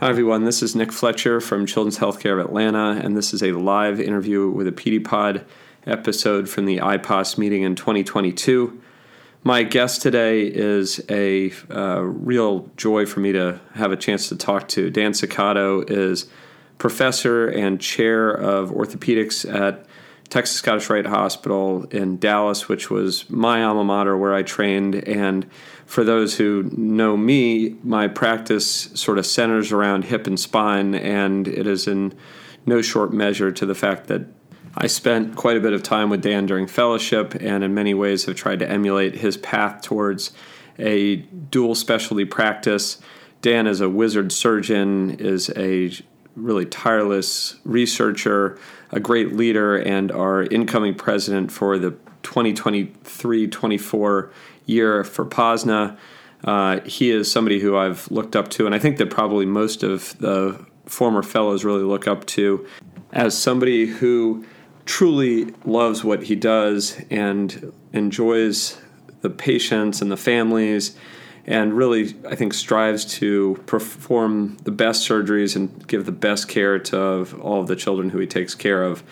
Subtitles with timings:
[0.00, 0.44] Hi, everyone.
[0.44, 4.48] This is Nick Fletcher from Children's Healthcare of Atlanta, and this is a live interview
[4.48, 5.44] with a PediPod
[5.84, 8.80] episode from the IPOS meeting in 2022.
[9.44, 14.36] My guest today is a uh, real joy for me to have a chance to
[14.36, 14.88] talk to.
[14.88, 16.30] Dan Sucato is
[16.78, 19.84] professor and chair of orthopedics at
[20.30, 24.94] Texas Scottish Rite Hospital in Dallas, which was my alma mater where I trained.
[24.94, 25.44] And
[25.86, 31.48] for those who know me, my practice sort of centers around hip and spine, and
[31.48, 32.14] it is in
[32.64, 34.22] no short measure to the fact that
[34.76, 38.26] I spent quite a bit of time with Dan during fellowship, and in many ways
[38.26, 40.30] have tried to emulate his path towards
[40.78, 43.00] a dual specialty practice.
[43.42, 45.90] Dan is a wizard surgeon, is a
[46.36, 48.58] really tireless researcher,
[48.90, 51.90] a great leader, and our incoming president for the
[52.22, 54.32] 2023 24
[54.66, 55.96] year for POSNA.
[56.44, 59.82] Uh, he is somebody who I've looked up to, and I think that probably most
[59.82, 62.66] of the former fellows really look up to
[63.12, 64.44] as somebody who
[64.86, 68.80] truly loves what he does and enjoys
[69.20, 70.96] the patients and the families
[71.50, 76.78] and really, I think, strives to perform the best surgeries and give the best care
[76.78, 79.02] to all of the children who he takes care of.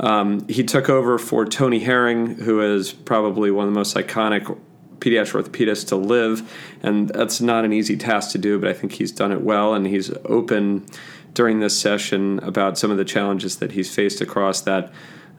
[0.00, 4.58] Um, he took over for Tony Herring, who is probably one of the most iconic
[4.98, 8.90] pediatric orthopedists to live, and that's not an easy task to do, but I think
[8.90, 10.84] he's done it well, and he's open
[11.32, 14.92] during this session about some of the challenges that he's faced across that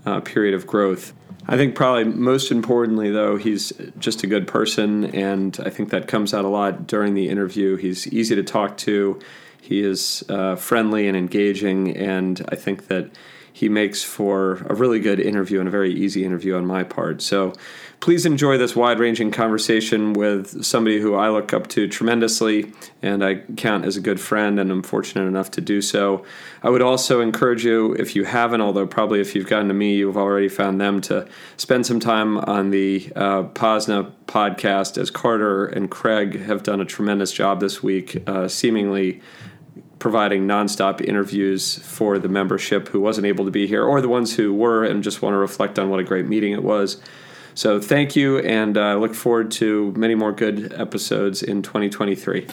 [0.05, 1.11] uh, period of growth.
[1.47, 6.07] I think probably most importantly, though, he's just a good person, and I think that
[6.07, 7.75] comes out a lot during the interview.
[7.75, 9.19] He's easy to talk to,
[9.61, 13.09] he is uh, friendly and engaging, and I think that
[13.51, 17.21] he makes for a really good interview and a very easy interview on my part.
[17.21, 17.53] So
[18.05, 22.71] please enjoy this wide ranging conversation with somebody who I look up to tremendously
[23.01, 26.23] and I count as a good friend, and I'm fortunate enough to do so.
[26.61, 29.95] I would also encourage you, if you haven't, although probably if you've gotten to me,
[29.95, 35.65] you've already found them, to spend some time on the uh, POSNA podcast, as Carter
[35.65, 39.19] and Craig have done a tremendous job this week, uh, seemingly
[39.97, 44.35] providing nonstop interviews for the membership who wasn't able to be here or the ones
[44.35, 47.01] who were and just want to reflect on what a great meeting it was.
[47.55, 52.47] So thank you, and I uh, look forward to many more good episodes in 2023.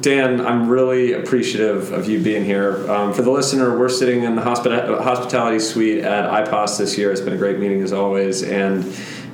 [0.00, 2.90] Dan, I'm really appreciative of you being here.
[2.90, 7.12] Um, for the listener, we're sitting in the hospita- hospitality suite at IPOS this year.
[7.12, 8.82] It's been a great meeting as always, and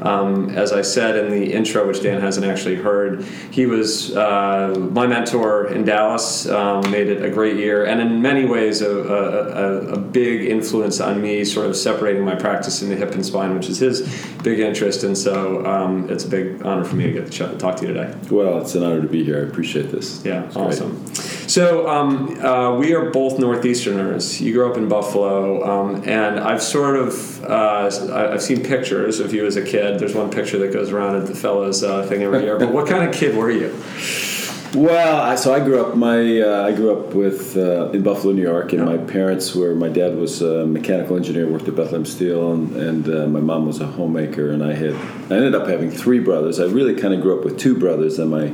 [0.03, 4.75] um, as I said in the intro, which Dan hasn't actually heard, he was uh,
[4.93, 8.91] my mentor in Dallas, um, made it a great year, and in many ways, a,
[8.91, 13.25] a, a, big influence on me, sort of separating my practice in the hip and
[13.25, 14.03] spine, which is his
[14.43, 15.03] big interest.
[15.03, 17.93] And so um, it's a big honor for me to get to talk to you
[17.93, 18.15] today.
[18.31, 19.38] Well, it's an honor to be here.
[19.44, 20.25] I appreciate this.
[20.25, 21.03] Yeah, it's awesome.
[21.05, 21.44] Great.
[21.47, 24.41] So um, uh, we are both Northeasterners.
[24.41, 29.34] You grew up in Buffalo, um, and I've sort of uh, I've seen pictures of
[29.34, 29.99] you as a kid.
[29.99, 32.59] There's one picture that goes around at the fellows uh, thing every year.
[32.59, 33.77] But what kind of kid were you?
[34.75, 35.94] Well, I, so I grew up.
[35.94, 39.72] My uh, I grew up with uh, in Buffalo, New York, and my parents were.
[39.75, 43.66] My dad was a mechanical engineer, worked at Bethlehem Steel, and, and uh, my mom
[43.66, 44.50] was a homemaker.
[44.50, 44.94] And I had
[45.31, 46.59] I ended up having three brothers.
[46.59, 48.53] I really kind of grew up with two brothers, and my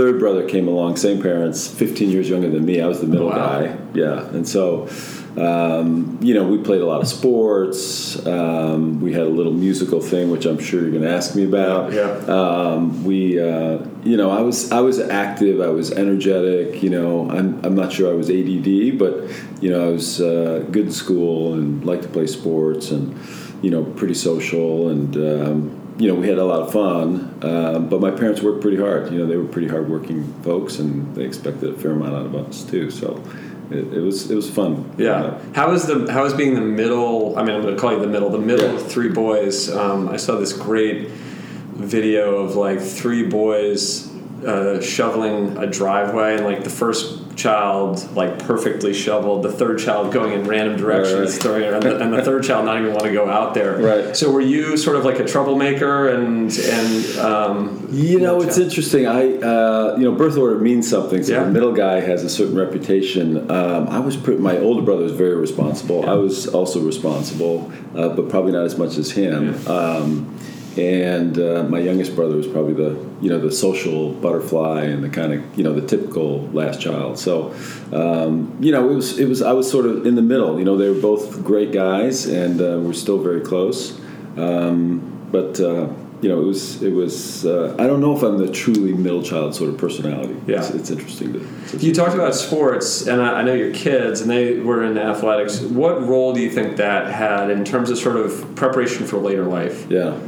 [0.00, 2.80] third brother came along, same parents, 15 years younger than me.
[2.80, 3.60] I was the middle wow.
[3.60, 3.76] guy.
[3.92, 4.88] Yeah, and so
[5.36, 8.24] um, you know, we played a lot of sports.
[8.26, 11.44] Um, we had a little musical thing, which I'm sure you're going to ask me
[11.44, 11.92] about.
[11.92, 12.12] Yeah.
[12.26, 15.60] Um, we, uh, you know, I was I was active.
[15.60, 16.82] I was energetic.
[16.82, 19.30] You know, I'm I'm not sure I was ADD, but
[19.62, 23.14] you know, I was uh, good in school and liked to play sports and
[23.62, 25.76] you know, pretty social and.
[26.00, 29.12] You know, we had a lot of fun, uh, but my parents worked pretty hard.
[29.12, 32.34] You know, they were pretty hardworking folks, and they expected a fair amount out of
[32.34, 32.90] us too.
[32.90, 33.22] So,
[33.70, 34.92] it, it, was it was fun.
[34.96, 35.38] Yeah.
[35.54, 37.38] How was the how was being the middle?
[37.38, 38.30] I mean, I'm going to call you the middle.
[38.30, 38.80] The middle yeah.
[38.80, 39.70] of three boys.
[39.70, 44.10] Um, I saw this great video of like three boys
[44.44, 50.12] uh, shoveling a driveway, and like the first child like perfectly shoveled, the third child
[50.12, 51.42] going in random directions, right.
[51.42, 53.78] throwing, and, the, and the third child not even want to go out there.
[53.78, 54.16] Right.
[54.16, 59.06] So were you sort of like a troublemaker and and um, you know it's interesting.
[59.06, 61.22] I uh, you know birth order means something.
[61.22, 61.44] So yeah.
[61.44, 63.50] the middle guy has a certain reputation.
[63.50, 66.02] Um, I was pretty, my older brother was very responsible.
[66.02, 66.12] Yeah.
[66.12, 69.54] I was also responsible, uh, but probably not as much as him.
[69.54, 69.72] Yeah.
[69.72, 70.38] Um,
[70.76, 75.08] and uh, my youngest brother was probably the you know the social butterfly and the
[75.08, 77.18] kind of you know the typical last child.
[77.18, 77.54] So
[77.92, 80.58] um, you know it was it was I was sort of in the middle.
[80.58, 83.98] You know they were both great guys and uh, we're still very close.
[84.36, 85.88] Um, but uh,
[86.22, 87.46] you know, it was it was.
[87.46, 90.36] Uh, I don't know if I'm the truly middle child sort of personality.
[90.46, 91.48] Yeah, it's, it's interesting to.
[91.72, 94.98] It's you talked about sports, and I, I, know your kids, and they were in
[94.98, 95.60] athletics.
[95.60, 99.44] What role do you think that had in terms of sort of preparation for later
[99.44, 99.86] life?
[99.90, 100.18] Yeah.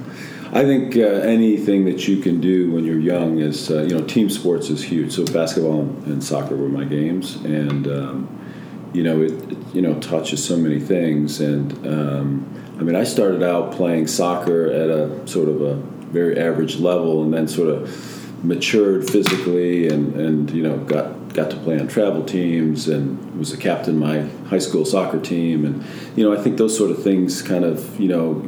[0.54, 4.04] I think uh, anything that you can do when you're young is, uh, you know,
[4.04, 5.12] team sports is huge.
[5.12, 9.98] So basketball and soccer were my games, and um, you know, it, it, you know
[10.00, 11.40] touches so many things.
[11.40, 15.76] And um, I mean, I started out playing soccer at a sort of a
[16.12, 21.50] very average level, and then sort of matured physically, and and you know got got
[21.50, 24.20] to play on travel teams and was a captain my
[24.50, 25.82] high school soccer team and
[26.14, 28.46] you know I think those sort of things kind of you know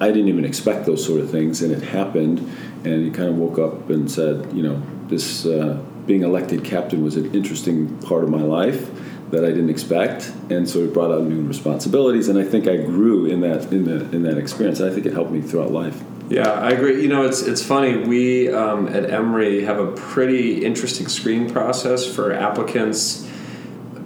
[0.00, 2.38] I didn't even expect those sort of things, and it happened.
[2.84, 7.04] And he kind of woke up and said, you know, this uh, being elected captain
[7.04, 8.90] was an interesting part of my life
[9.30, 12.28] that I didn't expect, and so it brought out new responsibilities.
[12.28, 14.80] And I think I grew in that in the in that experience.
[14.80, 16.02] I think it helped me throughout life.
[16.28, 17.02] Yeah, I agree.
[17.02, 17.96] You know, it's it's funny.
[17.96, 23.28] We um, at Emory have a pretty interesting screening process for applicants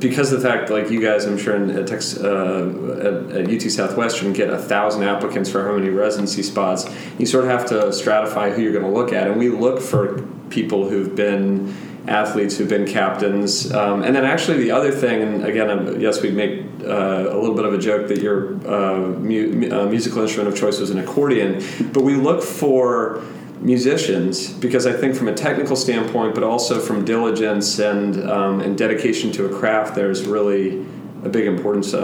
[0.09, 3.51] because of the fact, like you guys, I'm sure in, at, Texas, uh, at, at,
[3.51, 6.89] UT Southwestern get a thousand applicants for how many residency spots.
[7.19, 9.81] You sort of have to stratify who you're going to look at, and we look
[9.81, 11.75] for people who've been
[12.07, 13.73] athletes who've been captains.
[13.73, 17.39] Um, and then actually the other thing, and again, um, yes, we make uh, a
[17.39, 20.91] little bit of a joke that your uh, mu- uh, musical instrument of choice was
[20.91, 23.23] an accordion, but we look for
[23.65, 28.77] musicians because I think from a technical standpoint, but also from diligence and um, and
[28.77, 30.87] dedication to a craft, there's really
[31.25, 31.99] a big importance uh,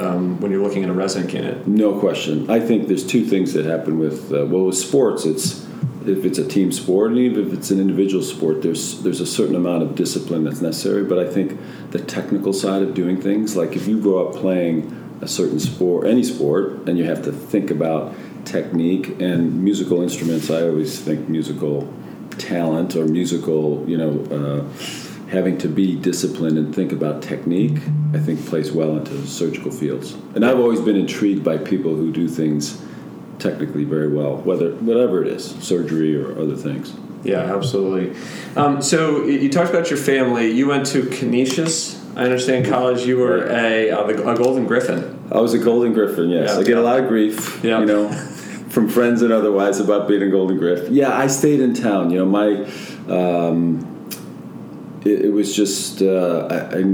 [0.00, 1.66] uh, um, when you're looking at a resident candidate.
[1.66, 2.50] No question.
[2.50, 5.26] I think there's two things that happen with uh, well with sports.
[5.26, 5.66] It's
[6.06, 9.26] if it's a team sport and even if it's an individual sport, there's there's a
[9.26, 11.04] certain amount of discipline that's necessary.
[11.04, 11.58] But I think
[11.90, 16.06] the technical side of doing things, like if you grow up playing a certain sport,
[16.06, 18.14] any sport, and you have to think about
[18.44, 20.50] technique and musical instruments.
[20.50, 21.92] I always think musical
[22.38, 27.78] talent or musical, you know, uh, having to be disciplined and think about technique,
[28.14, 30.14] I think plays well into surgical fields.
[30.34, 32.80] And I've always been intrigued by people who do things
[33.38, 36.94] technically very well, whether whatever it is, surgery or other things.
[37.24, 38.16] Yeah, absolutely.
[38.54, 40.52] Um, so you talked about your family.
[40.52, 41.95] You went to Canisius.
[42.16, 43.06] I understand college.
[43.06, 45.28] You were a, a Golden Griffin.
[45.30, 46.30] I was a Golden Griffin.
[46.30, 46.60] Yes, yeah.
[46.60, 47.62] I get a lot of grief.
[47.62, 47.80] Yeah.
[47.80, 48.10] You know.
[48.76, 50.90] from friends and otherwise about being a Golden Griff.
[50.90, 52.10] Yeah, I stayed in town.
[52.10, 52.64] You know, my
[53.08, 54.10] um,
[55.02, 56.84] it, it, was just uh, I, I,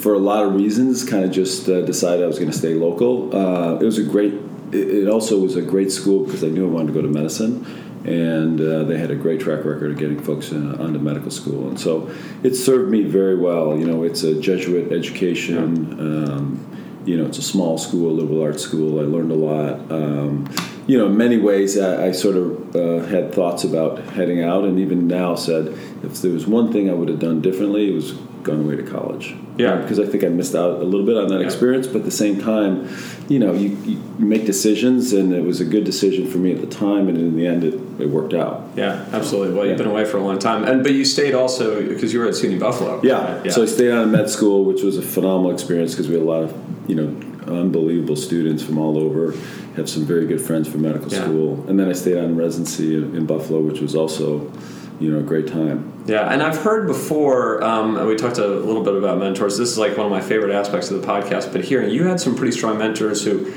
[0.00, 2.74] for a lot of reasons, kind of just uh, decided I was going to stay
[2.74, 3.34] local.
[3.34, 4.34] Uh, it was a great.
[4.72, 7.08] It, it, also was a great school because I knew I wanted to go to
[7.08, 7.64] medicine,
[8.04, 11.68] and uh, they had a great track record of getting folks in, onto medical school,
[11.68, 12.10] and so
[12.42, 13.78] it served me very well.
[13.78, 15.98] You know, it's a Jesuit education.
[16.00, 16.68] Um,
[17.04, 19.00] you know, it's a small school, a liberal arts school.
[19.00, 19.90] I learned a lot.
[19.90, 20.48] Um,
[20.86, 24.64] you know, in many ways, I, I sort of uh, had thoughts about heading out,
[24.64, 25.68] and even now said
[26.02, 28.82] if there was one thing I would have done differently, it was gone away to
[28.82, 29.34] college.
[29.56, 31.46] Yeah, because I think I missed out a little bit on that yeah.
[31.46, 32.88] experience, but at the same time,
[33.28, 36.60] you know, you, you, make decisions, and it was a good decision for me at
[36.60, 38.68] the time, and in the end, it, it worked out.
[38.76, 39.54] Yeah, absolutely.
[39.54, 42.20] Well, you've been away for a long time, and but you stayed also because you
[42.20, 43.00] were at SUNY Buffalo.
[43.02, 43.36] Yeah.
[43.36, 43.46] Right?
[43.46, 43.52] yeah.
[43.52, 46.26] So I stayed on med school, which was a phenomenal experience because we had a
[46.26, 47.08] lot of you know
[47.46, 49.34] unbelievable students from all over.
[49.76, 53.16] Have some very good friends from medical school, and then I stayed on residency in,
[53.16, 54.52] in, Buffalo, which was also,
[55.02, 55.92] you know, a great time.
[56.06, 57.62] Yeah, and I've heard before.
[57.62, 59.58] Um, we talked a little bit about mentors.
[59.58, 61.52] This is like one of my favorite aspects of the podcast.
[61.52, 63.52] But hearing you had some pretty strong mentors who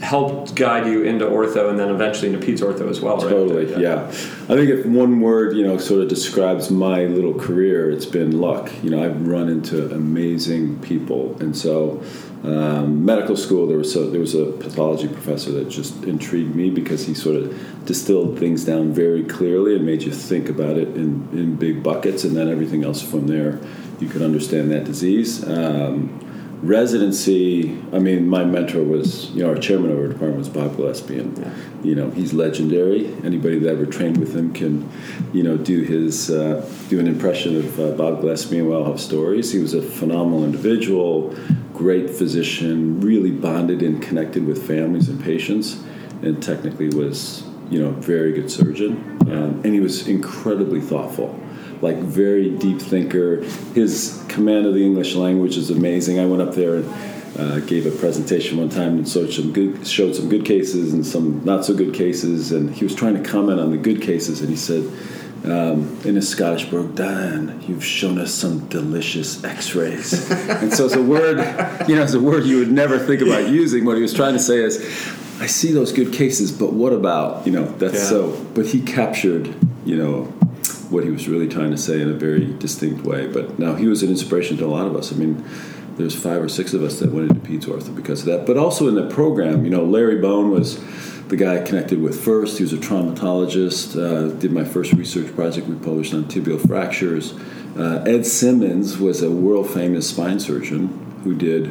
[0.00, 3.28] helped guide you into ortho and then eventually into peds ortho as well, right?
[3.28, 3.78] Totally, yeah.
[3.78, 4.06] yeah.
[4.06, 8.40] I think if one word, you know, sort of describes my little career, it's been
[8.40, 8.70] luck.
[8.82, 12.02] You know, I've run into amazing people, and so
[12.42, 16.70] um, medical school, there was a, there was a pathology professor that just intrigued me
[16.70, 20.88] because he sort of distilled things down very clearly and made you think about it
[20.88, 23.60] in, in big buckets, and then everything else from there
[23.98, 25.46] you could understand that disease.
[25.46, 26.29] Um,
[26.62, 30.76] residency, I mean, my mentor was, you know, our chairman of our department was Bob
[30.76, 31.54] Gillespie, and yeah.
[31.82, 33.14] you know, he's legendary.
[33.24, 34.88] Anybody that ever trained with him can,
[35.32, 39.00] you know, do his uh, do an impression of uh, Bob Gillespie, and we'll have
[39.00, 39.52] stories.
[39.52, 41.34] He was a phenomenal individual
[41.80, 45.82] great physician, really bonded and connected with families and patients,
[46.20, 49.16] and technically was you know a very good surgeon.
[49.22, 51.40] Um, and he was incredibly thoughtful,
[51.80, 53.42] like very deep thinker.
[53.74, 56.18] His command of the English language is amazing.
[56.20, 57.10] I went up there and.
[57.38, 61.06] Uh, gave a presentation one time and showed some good showed some good cases and
[61.06, 64.40] some not so good cases and he was trying to comment on the good cases
[64.40, 64.82] and he said
[65.44, 70.30] um, in his Scottish brogue, Dan, you've shown us some delicious X-rays.
[70.50, 71.38] and so it's a word,
[71.88, 73.84] you know, it's a word you would never think about using.
[73.84, 74.78] What he was trying to say is,
[75.40, 78.04] I see those good cases, but what about, you know, that's Yeah.
[78.08, 78.46] so.
[78.54, 79.54] But he captured,
[79.86, 80.32] you know,
[80.90, 83.26] what he was really trying to say in a very distinct way.
[83.26, 85.12] But now he was an inspiration to a lot of us.
[85.12, 85.44] I mean,
[85.96, 88.46] there's five or six of us that went into peds ortho because of that.
[88.46, 90.78] But also in the program, you know, Larry Bone was
[91.28, 92.58] the guy I connected with first.
[92.58, 93.96] He was a traumatologist.
[93.96, 97.34] Uh, did my first research project we published on tibial fractures.
[97.76, 100.88] Uh, Ed Simmons was a world famous spine surgeon
[101.22, 101.70] who did,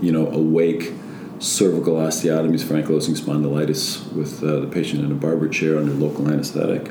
[0.00, 0.92] you know, awake
[1.38, 6.28] cervical osteotomies for ankylosing spondylitis with uh, the patient in a barber chair under local
[6.30, 6.90] anesthetic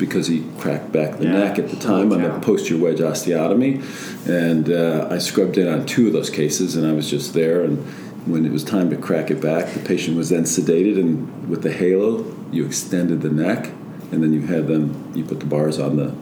[0.00, 1.38] because he cracked back the Yeah.
[1.38, 2.34] neck at the time on Yeah.
[2.34, 3.80] the posterior wedge osteotomy.
[4.26, 7.62] And uh, I scrubbed in on two of those cases, and I was just there.
[7.62, 7.78] And
[8.26, 11.62] when it was time to crack it back, the patient was then sedated, and with
[11.62, 13.70] the halo, you extended the neck,
[14.10, 16.12] and then you had them, you put the bars on the,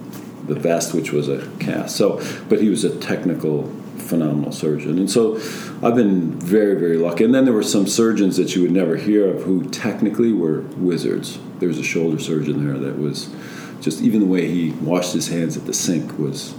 [0.47, 1.97] the vest, which was a cast.
[1.97, 4.99] So, but he was a technical, phenomenal surgeon.
[4.99, 5.37] And so
[5.83, 7.25] I've been very, very lucky.
[7.25, 10.61] And then there were some surgeons that you would never hear of who technically were
[10.79, 11.39] wizards.
[11.59, 13.29] There was a shoulder surgeon there that was
[13.81, 16.55] just even the way he washed his hands at the sink was,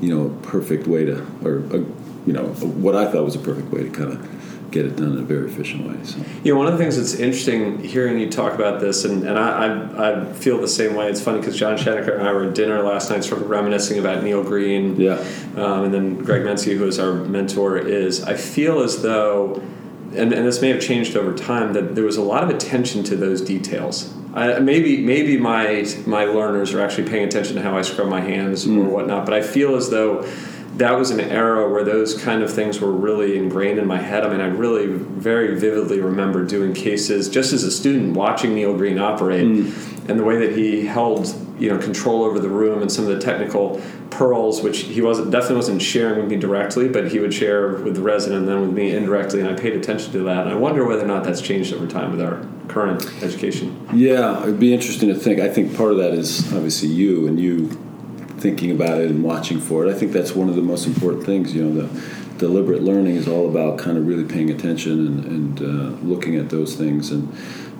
[0.00, 1.78] you know, a perfect way to, or a,
[2.26, 4.28] you know, what I thought was a perfect way to kind of
[4.72, 6.02] get it done in a very efficient way.
[6.02, 9.22] So You know, one of the things that's interesting hearing you talk about this, and,
[9.24, 11.10] and I, I, I feel the same way.
[11.10, 13.98] It's funny because John Schoenecker and I were at dinner last night, sort of reminiscing
[13.98, 14.98] about Neil Green.
[14.98, 15.22] yeah,
[15.56, 19.62] Um, and then Greg Mencio, who is our mentor, is I feel as though,
[20.16, 23.04] and, and this may have changed over time, that there was a lot of attention
[23.04, 24.14] to those details.
[24.34, 28.20] I, maybe maybe my my learners are actually paying attention to how I scrub my
[28.20, 28.86] hands or hmm.
[28.86, 30.22] whatnot, but I feel as though
[30.76, 34.24] that was an era where those kind of things were really ingrained in my head.
[34.24, 38.74] I mean, I really very vividly remember doing cases just as a student watching Neil
[38.74, 40.10] Green operate hmm.
[40.10, 41.26] and the way that he held
[41.62, 45.30] you know control over the room and some of the technical pearls, which he wasn't
[45.30, 48.60] definitely wasn't sharing with me directly, but he would share with the resident and then
[48.60, 50.46] with me indirectly, and I paid attention to that.
[50.46, 53.86] And I wonder whether or not that's changed over time with our current education.
[53.94, 55.40] yeah, it'd be interesting to think.
[55.40, 57.68] I think part of that is obviously you and you
[58.38, 59.94] thinking about it and watching for it.
[59.94, 61.54] I think that's one of the most important things.
[61.54, 62.02] You know, the
[62.38, 66.50] deliberate learning is all about kind of really paying attention and, and uh, looking at
[66.50, 67.12] those things.
[67.12, 67.32] And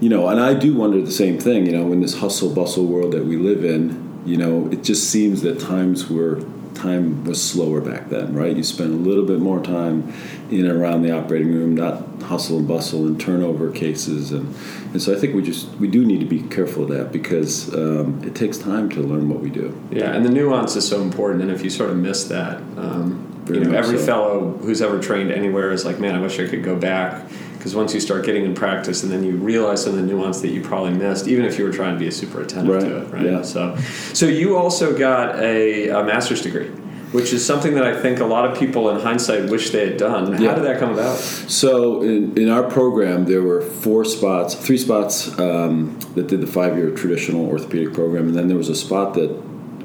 [0.02, 1.64] you know, and I do wonder the same thing.
[1.64, 5.08] You know, in this hustle bustle world that we live in, you know, it just
[5.08, 6.44] seems that times were
[6.74, 8.56] time was slower back then, right?
[8.56, 10.12] You spent a little bit more time
[10.50, 14.52] in and around the operating room, not hustle and bustle and turnover cases, and
[14.92, 17.72] and so I think we just we do need to be careful of that because
[17.72, 19.80] um, it takes time to learn what we do.
[19.92, 21.42] Yeah, and the nuance is so important.
[21.42, 24.04] And if you sort of miss that, um, you know, every so.
[24.04, 27.28] fellow who's ever trained anywhere is like, man, I wish I could go back.
[27.62, 30.40] Because once you start getting in practice, and then you realize some of the nuance
[30.40, 32.80] that you probably missed, even if you were trying to be a super attentive Right,
[32.82, 33.24] to it, right?
[33.24, 33.42] yeah.
[33.42, 33.76] So,
[34.12, 36.66] so you also got a, a master's degree,
[37.12, 39.96] which is something that I think a lot of people in hindsight wish they had
[39.96, 40.32] done.
[40.32, 40.54] How Yeah.
[40.56, 41.16] did that come about?
[41.18, 46.48] So in, in our program, there were four spots, three spots um, that did the
[46.48, 49.30] five-year traditional orthopedic program, and then there was a spot that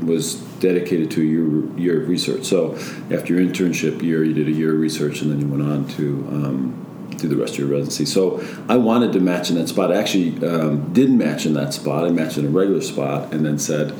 [0.03, 2.43] was dedicated to a year, year of research.
[2.45, 2.73] So
[3.15, 5.87] after your internship year, you did a year of research, and then you went on
[5.89, 6.83] to um,
[7.17, 8.05] do the rest of your residency.
[8.05, 9.91] So I wanted to match in that spot.
[9.91, 12.05] I actually um, didn't match in that spot.
[12.05, 13.93] I matched in a regular spot, and then said,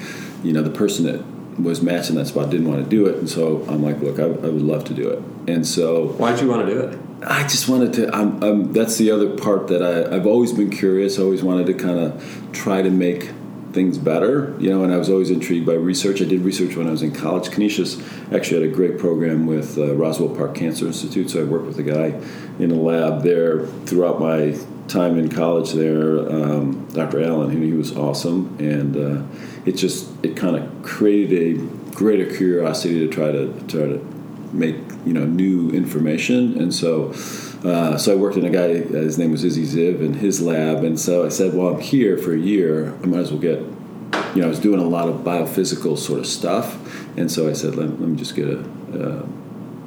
[0.43, 1.23] you know, the person that
[1.61, 4.23] was matching that spot didn't want to do it, and so I'm like, look, I,
[4.23, 6.99] I would love to do it, and so Why'd you want to do it?
[7.23, 8.15] I just wanted to.
[8.15, 11.17] I'm, I'm, that's the other part that I, I've always been curious.
[11.17, 13.31] Always wanted to kind of try to make
[13.73, 14.83] things better, you know.
[14.83, 16.21] And I was always intrigued by research.
[16.21, 17.51] I did research when I was in college.
[17.51, 18.01] Canisius
[18.33, 21.79] actually had a great program with uh, Roswell Park Cancer Institute, so I worked with
[21.79, 22.19] a guy
[22.59, 24.57] in a lab there throughout my
[24.87, 25.73] time in college.
[25.73, 27.23] There, um, Dr.
[27.23, 29.23] Allen, he, he was awesome, and uh,
[29.65, 34.16] it just it kind of created a greater curiosity to try to try to
[34.57, 36.59] make you know new information.
[36.59, 37.11] And so
[37.63, 40.41] uh, so I worked in a guy uh, his name was Izzy Ziv in his
[40.41, 40.83] lab.
[40.83, 42.93] And so I said well I'm here for a year.
[43.03, 43.59] I might as well get
[44.35, 46.77] you know I was doing a lot of biophysical sort of stuff.
[47.17, 48.59] And so I said let, let me just get a,
[48.93, 49.25] uh,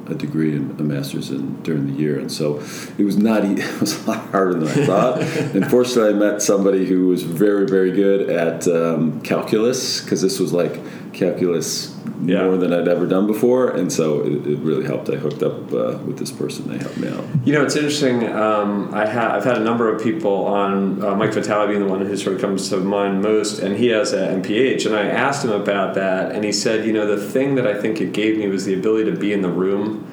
[0.07, 2.19] a degree and a master's in during the year.
[2.19, 2.57] And so
[2.97, 5.21] it was not it was a lot harder than I thought.
[5.55, 10.39] And fortunately I met somebody who was very very good at um, calculus because this
[10.39, 10.79] was like
[11.13, 12.43] calculus Yeah.
[12.43, 15.09] more than I'd ever done before, and so it, it really helped.
[15.09, 17.23] I hooked up uh, with this person; they helped me out.
[17.45, 18.27] You know, it's interesting.
[18.31, 21.87] Um, I ha- I've had a number of people on uh, Mike Vitale being the
[21.87, 24.85] one who sort of comes to mind most, and he has an MPH.
[24.85, 27.73] And I asked him about that, and he said, you know, the thing that I
[27.79, 30.05] think it gave me was the ability to be in the room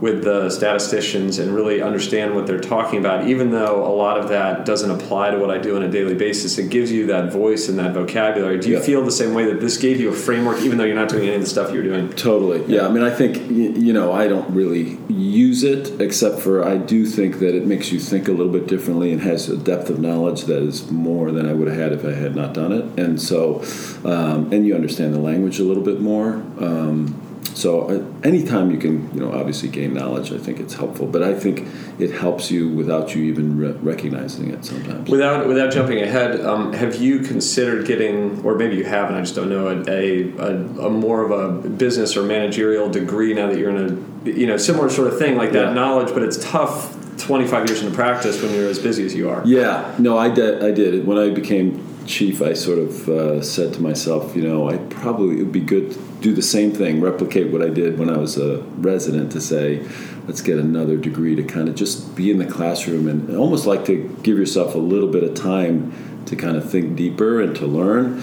[0.00, 4.28] with the statisticians and really understand what they're talking about, even though a lot of
[4.28, 7.32] that doesn't apply to what I do on a daily basis, it gives you that
[7.32, 8.58] voice and that vocabulary.
[8.58, 8.80] Do you Yeah.
[8.82, 11.24] feel the same way that this gave you a framework, even though you're not doing
[11.24, 12.08] any of the stuff you're doing?
[12.10, 12.62] Totally.
[12.66, 12.86] Yeah.
[12.86, 17.06] I mean, I think you know I don't really use it except for I do
[17.06, 20.00] think that it makes you think a little bit differently and has a depth of
[20.00, 22.84] knowledge that is more than I would have had if I had not done it.
[22.98, 23.62] And so,
[24.04, 26.42] um, and you understand the language a little bit more.
[26.58, 27.14] Um,
[27.54, 31.06] so uh, anytime you can, you know, obviously gain knowledge, I think it's helpful.
[31.06, 31.66] But I think
[31.98, 35.08] it helps you without you even re- recognizing it sometimes.
[35.08, 39.36] Without without jumping ahead, um, have you considered getting, or maybe you haven't, I just
[39.36, 43.58] don't know, a, a, a, a more of a business or managerial degree now that
[43.58, 43.78] you're in
[44.24, 45.72] a, you know, similar sort of thing like that Yeah.
[45.74, 49.42] knowledge, but it's tough 25 years into practice when you're as busy as you are.
[49.46, 50.64] Yeah, no, I did.
[50.64, 51.06] I did.
[51.06, 55.36] When I became chief, I sort of uh, said to myself, you know, I probably
[55.36, 58.18] it would be good to do the same thing, replicate what I did when I
[58.18, 59.86] was a resident, to say,
[60.26, 63.84] let's get another degree to kind of just be in the classroom and almost like
[63.86, 67.66] to give yourself a little bit of time to kind of think deeper and to
[67.66, 68.22] learn.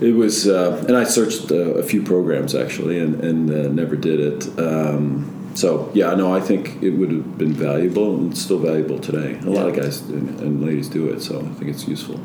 [0.00, 3.96] It was, uh, and I searched uh, a few programs actually, and, and uh, never
[3.96, 4.58] did it.
[4.58, 9.38] Um, so yeah, no, I think it would have been valuable and still valuable today.
[9.40, 12.20] A lot of guys and, and ladies do it, so I think it's useful.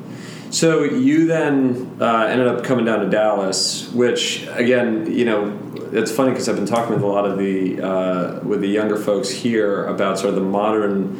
[0.53, 5.59] So you then uh, ended up coming down to Dallas, which again, you know,
[5.91, 8.95] it's funny because I've been talking with a lot of the uh, with the younger
[8.95, 11.17] folks here about sort of the modern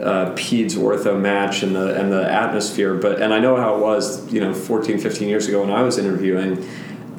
[0.00, 2.94] uh, peds ortho match and the and the atmosphere.
[2.94, 5.82] But and I know how it was, you know, 14, 15 years ago when I
[5.82, 6.66] was interviewing.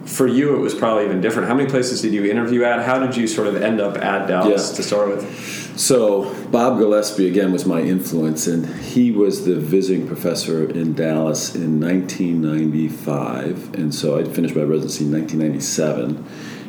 [0.06, 1.48] For you, it was probably even different.
[1.48, 2.84] How many places did you interview at?
[2.86, 4.76] How did you sort of end up at Dallas Yeah.
[4.78, 5.26] to start with?
[5.78, 11.54] So Bob Gillespie again was my influence, and he was the visiting professor in Dallas
[11.56, 16.24] in 1995, and so I finished my residency in 1997,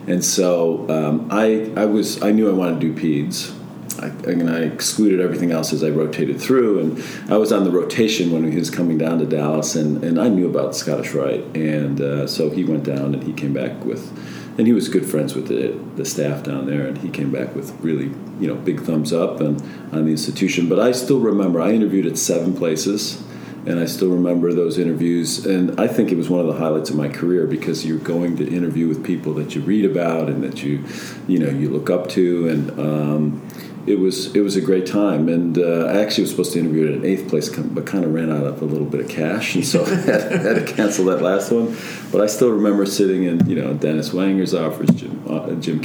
[0.08, 3.52] and so um, I I was I knew I wanted to do peds.
[4.00, 7.70] I, and I excluded everything else as I rotated through, and I was on the
[7.70, 11.44] rotation when he was coming down to Dallas, and, and I knew about Scottish Rite,
[11.56, 14.12] and uh, so he went down and he came back with
[14.58, 17.54] and he was good friends with the, the staff down there and he came back
[17.54, 18.06] with really
[18.40, 19.60] you know big thumbs up and
[19.92, 20.68] on the institution.
[20.68, 23.22] But i still remember i interviewed at seven places
[23.66, 26.88] and i still remember those interviews and i think it was one of the highlights
[26.90, 30.42] of my career because you're going to interview with people that you read about and
[30.42, 30.84] that you
[31.26, 33.48] you know you look up to and um,
[33.86, 36.88] it was it was a great time, and uh, I actually was supposed to interview
[36.88, 39.54] at an eighth place, but kind of ran out of a little bit of cash,
[39.54, 41.76] and so I had, had to cancel that last one.
[42.10, 45.80] But I still remember sitting in you know Dennis Wenger's office, Jim uh, Jim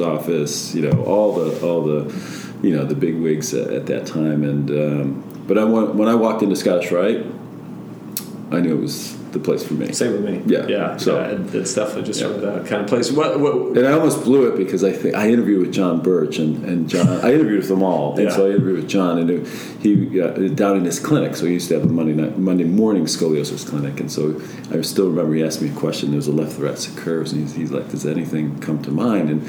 [0.00, 4.06] office, you know all the all the you know the big wigs at, at that
[4.06, 7.26] time, and um, but I when I walked into Scottish Rite,
[8.50, 9.92] I knew it was the place for me.
[9.92, 10.42] Same with me.
[10.46, 10.96] Yeah, yeah.
[10.96, 12.28] so- yeah, it's definitely just Yeah.
[12.28, 13.10] sort of that kind of place.
[13.10, 16.38] What, what And I almost blew it because I think I interviewed with John Birch
[16.38, 17.06] and, and John.
[17.08, 18.30] I interviewed with them all, and Yeah.
[18.30, 19.46] so I interviewed with John, and it-
[19.80, 21.34] he uh, down in his clinic.
[21.36, 24.40] So he used to have a Monday night, Monday morning scoliosis clinic, and so
[24.72, 26.10] I still remember he asked me a question.
[26.10, 29.28] There was a left thoracic curves, and he's, he's like, "Does anything come to mind?"
[29.30, 29.42] And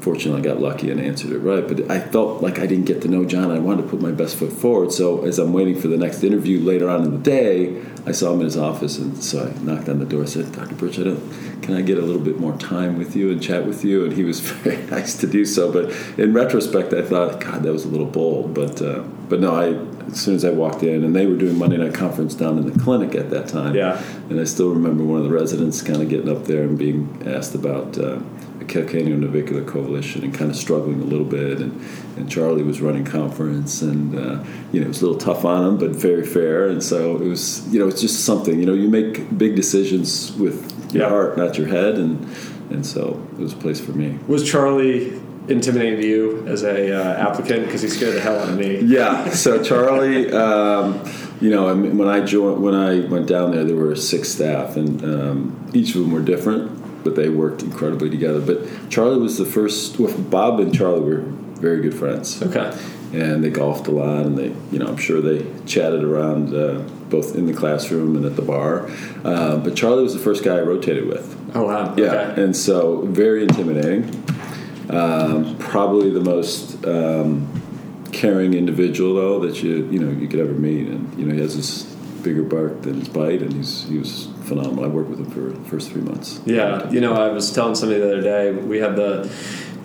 [0.00, 1.66] fortunately, I got lucky and answered it right.
[1.66, 3.50] But I felt like I didn't get to know John.
[3.50, 4.92] I wanted to put my best foot forward.
[4.92, 8.32] So as I'm waiting for the next interview later on in the day, I saw
[8.32, 10.20] him in his office, and so I knocked on the door.
[10.20, 10.74] And said, "Dr.
[10.74, 13.66] Birch, I don't, can I get a little bit more time with you and chat
[13.66, 15.70] with you?" And he was very nice to do so.
[15.72, 18.54] But in retrospect, I thought, God, that was a little bold.
[18.54, 21.58] But uh, but no, I as soon as I walked in, and they were doing
[21.58, 23.74] Monday night conference down in the clinic at that time.
[23.74, 24.02] Yeah.
[24.30, 27.22] And I still remember one of the residents kind of getting up there and being
[27.26, 27.98] asked about.
[27.98, 28.20] Uh,
[28.68, 31.80] a calcaneonavicular coalition and kind of struggling a little bit and,
[32.16, 35.64] and Charlie was running conference and uh, you know it was a little tough on
[35.66, 38.74] him but very fair and so it was you know it's just something you know
[38.74, 41.08] you make big decisions with your Yeah.
[41.08, 42.26] heart not your head and
[42.70, 46.92] and so it was a place for me was Charlie intimidating to you as a
[46.92, 48.80] uh, applicant because he scared the hell out of me?
[48.80, 51.02] yeah so Charlie um,
[51.40, 55.02] you know when I joined when I went down there there were six staff and
[55.04, 58.40] um, each of them were different but they worked incredibly together.
[58.40, 61.20] But Charlie was the first well, Bob and Charlie were
[61.60, 62.42] very good friends.
[62.42, 62.76] Okay.
[63.12, 66.78] and they golfed a lot and they you know i'm sure they chatted around uh,
[67.08, 68.86] both in the classroom and at the bar.
[69.24, 71.34] Uh, but charlie was the first guy i rotated with.
[71.54, 71.94] Oh wow.
[71.96, 72.04] yeah.
[72.04, 72.42] Okay.
[72.42, 74.04] and so very intimidating.
[74.90, 77.46] Um, probably the most um,
[78.12, 80.88] caring individual though that you you know you could ever meet.
[80.88, 81.84] And you know he has this
[82.22, 85.40] bigger bark than his bite and he's he was phenomenal i worked with him for
[85.40, 88.78] the first three months Yeah, you know, I was telling somebody the other day we
[88.78, 89.30] had the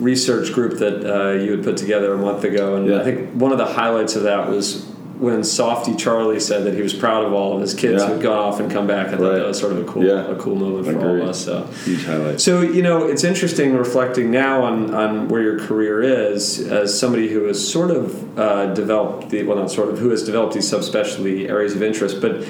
[0.00, 3.00] research group that uh, you had put together a month ago, and Yeah.
[3.00, 4.86] I think one of the highlights of that was
[5.18, 8.08] when Softy Charlie said that he was proud of all of his kids Yeah.
[8.08, 9.08] who had gone off and come back.
[9.08, 9.38] I thought Right.
[9.38, 10.28] that was sort of a cool, Yeah.
[10.28, 11.38] a cool moment for all of us.
[11.44, 11.64] So.
[11.84, 12.40] Huge highlight.
[12.40, 17.28] So you know, it's interesting reflecting now on, on where your career is as somebody
[17.28, 20.68] who has sort of uh, developed the well, not sort of who has developed these
[20.70, 22.42] subspecialty areas of interest, but.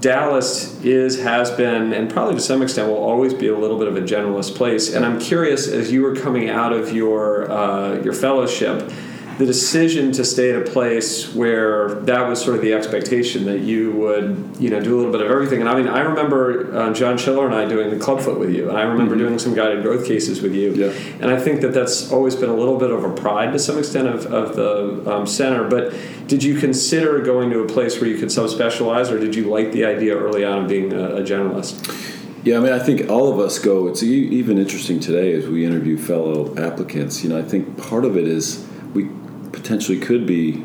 [0.00, 3.88] Dallas is, has been, and probably to some extent will always be a little bit
[3.88, 4.92] of a generalist place.
[4.92, 8.90] And I'm curious, as you were coming out of your uh, your fellowship,
[9.38, 13.60] the decision to stay at a place where that was sort of the expectation that
[13.60, 15.60] you would, you know, do a little bit of everything.
[15.60, 18.70] And I mean, I remember uh, John Schiller and I doing the clubfoot with you,
[18.70, 20.72] and I remember doing some guided growth cases with you.
[20.72, 20.86] Yeah.
[21.20, 23.78] And I think that that's always been a little bit of a pride to some
[23.78, 25.68] extent of, of the um, center.
[25.68, 25.94] But
[26.26, 29.72] did you consider going to a place where you could subspecialize, or did you like
[29.72, 32.14] the idea early on of being a, a generalist?
[32.42, 33.88] Yeah, I mean, I think all of us go.
[33.88, 37.24] It's even interesting today as we interview fellow applicants.
[37.24, 39.10] You know, I think part of it is we
[39.56, 40.64] potentially could be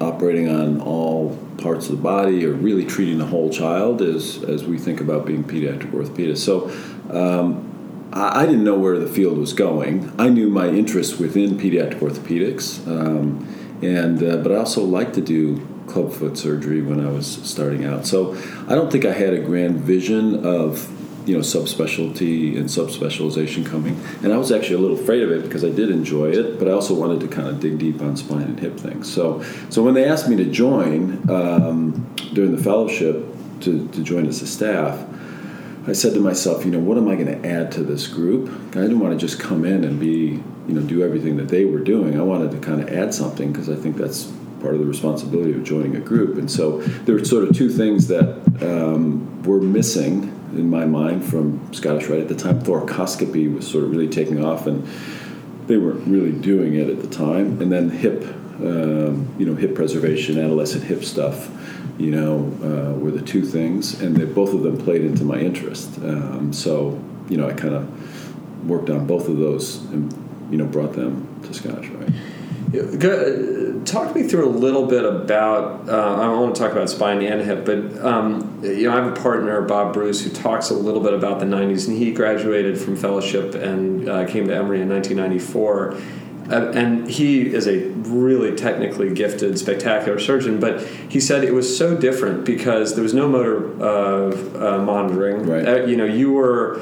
[0.00, 4.64] operating on all parts of the body or really treating the whole child as as
[4.64, 6.38] we think about being pediatric orthopedists.
[6.38, 6.70] So.
[7.14, 7.64] Um,
[8.12, 10.12] I I didn't know where the field was going.
[10.18, 13.46] I knew my interest within pediatric orthopedics, um,
[13.82, 18.06] and uh, but I also liked to do clubfoot surgery when I was starting out.
[18.06, 18.34] So
[18.66, 20.88] I don't think I had a grand vision of
[21.28, 24.00] you know subspecialty and subspecialization coming.
[24.22, 26.68] And I was actually a little afraid of it because I did enjoy it, but
[26.68, 29.12] I also wanted to kind of dig deep on spine and hip things.
[29.12, 33.24] So so when they asked me to join um, during the fellowship
[33.60, 35.04] to, to join as a staff.
[35.86, 38.50] I said to myself, you know, what am I going to add to this group?
[38.72, 41.64] I didn't want to just come in and be, you know, do everything that they
[41.64, 42.20] were doing.
[42.20, 45.52] I wanted to kind of add something because I think that's part of the responsibility
[45.52, 46.36] of joining a group.
[46.36, 48.28] And so there were sort of two things that
[48.60, 52.60] um, were missing in my mind from Scottish Rite at the time.
[52.60, 54.86] Thoracoscopy was sort of really taking off, and
[55.66, 57.60] they weren't really doing it at the time.
[57.60, 58.22] And then hip,
[58.60, 61.50] um, you know, hip preservation, adolescent hip stuff
[61.98, 65.38] you know, uh, were the two things, and they, both of them played into my
[65.38, 65.98] interest.
[65.98, 70.12] Um, so, you know, I kind of worked on both of those and,
[70.50, 72.12] you know, brought them to Scottish Rite.
[72.70, 75.88] Go, talk me through a little bit about.
[75.88, 79.06] Uh, I want to talk about spine and hip, but um, you know, I have
[79.06, 82.78] a partner, Bob Bruce, who talks a little bit about the '90s, and he graduated
[82.78, 85.96] from fellowship and uh, came to Emory in 1994.
[86.50, 90.58] Uh, and he is a really technically gifted, spectacular surgeon.
[90.58, 95.46] But he said it was so different because there was no motor uh, uh, monitoring.
[95.46, 95.66] Right.
[95.66, 96.80] Uh, you know, you were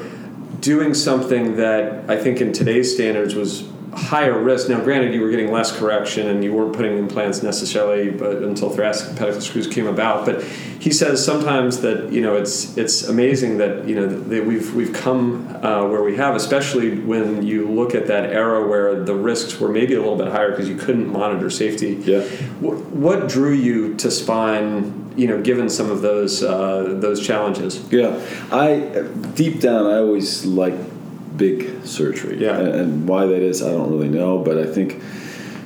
[0.59, 4.69] doing something that I think in today's standards was higher risk.
[4.69, 8.69] Now, granted, you were getting less correction and you weren't putting implants necessarily, but until
[8.69, 10.25] thoracic pedicle screws came about.
[10.25, 14.73] But he says sometimes that you know it's it's amazing that you know that we've
[14.75, 19.15] we've come uh, where we have, especially when you look at that era where the
[19.15, 21.95] risks were maybe a little bit higher because you couldn't monitor safety.
[22.01, 22.21] Yeah.
[22.59, 25.05] What, what drew you to spine?
[25.17, 27.81] You know, given some of those uh, those challenges.
[27.91, 30.75] Yeah, I deep down I always like
[31.37, 32.37] big surgery.
[32.37, 32.59] Yeah.
[32.59, 35.01] and, and why that is I don't really know, but I think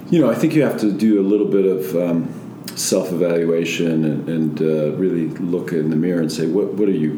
[0.10, 4.30] you know I think you have to do a little bit of um, self-evaluation and,
[4.30, 7.18] and uh, really look in the mirror and say what what are you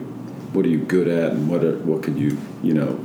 [0.53, 2.99] what are you good at and what are, what could you you know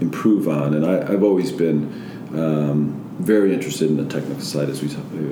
[0.00, 1.86] improve on and I, I've always been
[2.34, 4.88] um, very interested in the technical side as we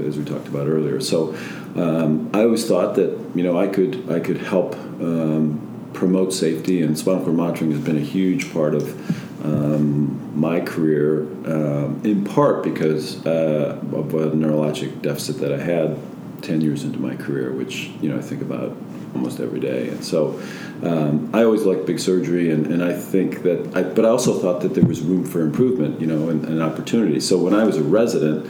[0.06, 1.00] as we talked about earlier.
[1.00, 1.34] So
[1.76, 6.82] um, I always thought that you know I could I could help um, promote safety
[6.82, 12.24] and spinal cord monitoring has been a huge part of um, my career um, in
[12.24, 15.98] part because uh, of a neurologic deficit that I had
[16.42, 18.76] 10 years into my career which you know I think about
[19.14, 19.88] almost every day.
[19.88, 20.40] And so
[20.82, 24.38] um, I always liked big surgery and, and I think that I, but I also
[24.38, 27.20] thought that there was room for improvement you know and, and opportunity.
[27.20, 28.46] So when I was a resident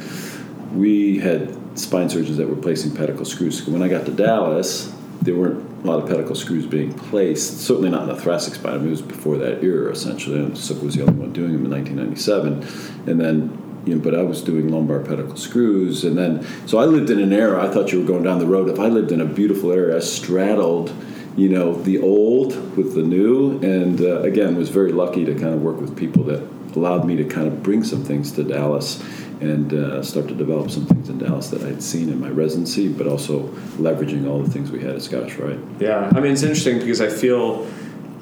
[0.73, 3.67] we had spine surgeons that were placing pedicle screws.
[3.67, 7.91] When I got to Dallas there weren't a lot of pedicle screws being placed certainly
[7.91, 10.83] not in the thoracic spine I mean, it was before that era essentially and Suk
[10.83, 14.43] was the only one doing them in 1997 and then you know, but I was
[14.43, 17.67] doing lumbar pedicle screws, and then so I lived in an era.
[17.67, 18.69] I thought you were going down the road.
[18.69, 20.93] If I lived in a beautiful area, I straddled,
[21.37, 25.55] you know, the old with the new, and uh, again was very lucky to kind
[25.55, 29.03] of work with people that allowed me to kind of bring some things to Dallas
[29.41, 32.89] and uh, start to develop some things in Dallas that I'd seen in my residency,
[32.89, 33.49] but also
[33.79, 35.59] leveraging all the things we had at Scottish Rite.
[35.79, 37.67] Yeah, I mean it's interesting because I feel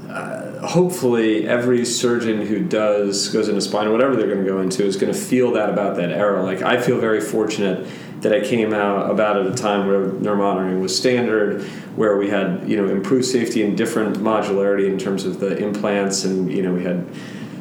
[0.08, 4.60] uh, hopefully every surgeon who does goes into spine or whatever they're going to go
[4.60, 6.42] into is going to feel that about that era.
[6.42, 7.86] Like I feel very fortunate
[8.20, 11.62] that I came out about at a time where neuromonitoring was standard,
[11.94, 16.24] where we had you know improved safety and different modularity in terms of the implants,
[16.24, 17.06] and you know we had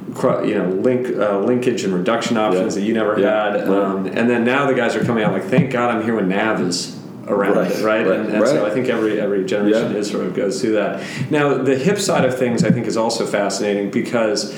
[0.08, 2.82] you know link uh, linkage and reduction options Yeah.
[2.82, 3.52] that you never Yeah.
[3.52, 3.84] had, Right.
[3.84, 6.30] um, and then now the guys are coming out like thank God I'm here when
[6.30, 6.96] Nav is
[7.28, 8.08] around Right, it, right?
[8.08, 8.65] right, and, and so.
[8.65, 9.98] I think every every generation Yeah.
[9.98, 11.02] is sort of goes through that.
[11.30, 14.56] Now, the hip side of things, I think, is also fascinating because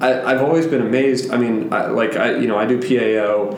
[0.00, 1.30] I, I've always been amazed.
[1.32, 3.56] I mean, I, like I, you know, I do PAO,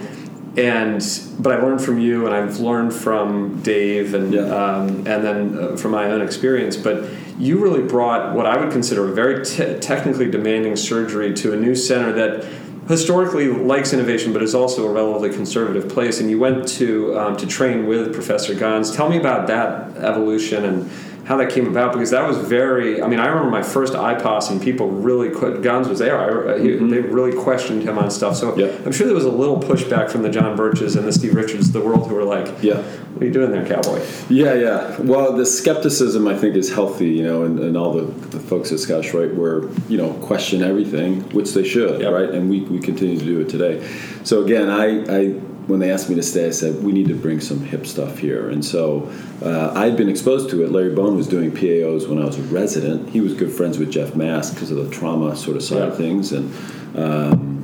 [0.57, 1.01] and
[1.39, 4.43] but I learned from you, and I've learned from Dave, and Yeah.
[4.43, 6.77] um, and then uh, from my own experience.
[6.77, 7.05] But
[7.39, 11.57] you really brought what I would consider a very te- technically demanding surgery to a
[11.57, 12.45] new center that
[12.89, 16.21] historically likes innovation, but is also a relatively conservative place.
[16.21, 18.91] And you went to um, to train with Professor Ganz.
[18.95, 20.91] Tell me about that evolution and
[21.31, 23.01] how that came about because that was very.
[23.01, 26.19] I mean, I remember my first IPOS and people really que- Ganz was there.
[26.19, 26.89] I, uh, he, mm-hmm.
[26.89, 28.35] They really questioned him on stuff.
[28.35, 28.67] So Yeah.
[28.85, 31.69] I'm sure there was a little pushback from the John Birches and the Steve Richards
[31.69, 32.79] of the world who were like, Yeah.
[33.13, 35.01] "What are you doing there, cowboy?" Yeah, yeah.
[35.03, 38.73] Well, the skepticism I think is healthy, you know, and, and all the, the folks
[38.73, 42.13] at Scottish Rite were, you know, question everything, which they should, Yep.
[42.13, 42.31] right?
[42.31, 43.87] And we, we continue to do it today.
[44.25, 44.87] So again, I,
[45.19, 45.35] I
[45.71, 48.19] when they asked me to stay, I said we need to bring some hip stuff
[48.19, 49.11] here, and so
[49.43, 50.71] uh, I'd been exposed to it.
[50.73, 53.11] Larry Bone was doing PAOs when I was a resident.
[53.11, 55.85] He was good friends with Jeff Mast because of the trauma sort of side Yeah.
[55.85, 56.53] of things, and.
[56.97, 57.57] Um,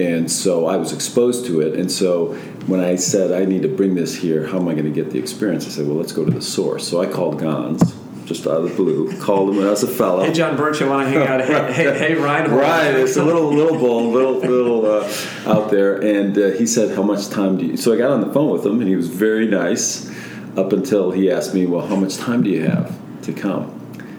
[0.00, 1.78] and so I was exposed to it.
[1.78, 2.34] And so
[2.66, 5.12] when I said I need to bring this here, how am I going to get
[5.12, 5.66] the experience?
[5.66, 6.88] I said, well, let's go to the source.
[6.88, 7.94] So I called Ganz
[8.26, 9.16] just out of the blue.
[9.20, 10.24] Called him as a fellow.
[10.24, 11.40] Hey, John Birch, I want to hang out.
[11.44, 12.60] Hey, hey, hey Reinhold.
[12.60, 15.12] Right, it's a little little bull, little little uh,
[15.46, 18.20] out there, and uh, he said, "How much time do you?" So I got on
[18.20, 20.10] the phone with him, and he was very nice,
[20.56, 23.70] up until he asked me, "Well, how much time do you have to come?"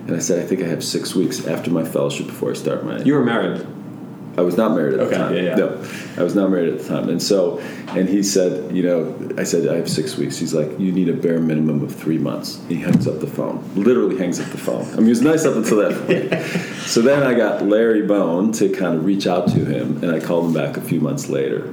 [0.08, 2.86] And I said, "I think I have six weeks after my fellowship before I start
[2.86, 3.66] my." You were married.
[4.38, 5.34] I was not married at Okay, the time.
[5.36, 5.56] yeah, yeah.
[5.56, 7.08] No, I was not married at the time.
[7.10, 10.38] And so, and he said, you know, I said, I have six weeks.
[10.38, 12.62] He's like, you need a bare minimum of three months.
[12.68, 14.84] He hangs up the phone, literally hangs up the phone.
[14.92, 16.66] I mean, he was nice up until that point.
[16.86, 20.20] so then I got Larry Bone to kind of reach out to him, and I
[20.20, 21.68] called him back a few months later.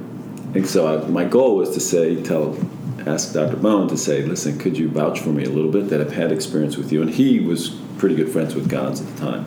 [0.55, 2.55] And so I, my goal was to say, tell,
[3.05, 3.57] ask Dr.
[3.57, 6.31] Bone to say, listen, could you vouch for me a little bit that I've had
[6.31, 7.01] experience with you?
[7.01, 9.45] And he was pretty good friends with Ganz at the time.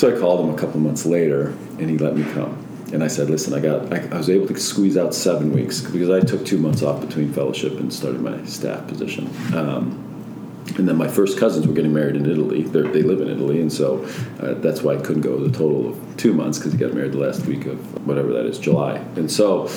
[0.00, 2.56] So I called him a couple months later, and he let me come.
[2.90, 3.92] And I said, "Listen, I got.
[3.92, 7.02] I, I was able to squeeze out seven weeks because I took two months off
[7.02, 9.26] between fellowship and started my staff position.
[9.54, 12.62] Um, and then my first cousins were getting married in Italy.
[12.62, 14.02] They're, they live in Italy, and so
[14.40, 17.12] uh, that's why I couldn't go the total of two months because he got married
[17.12, 18.96] the last week of whatever that is, July.
[19.16, 19.68] And so,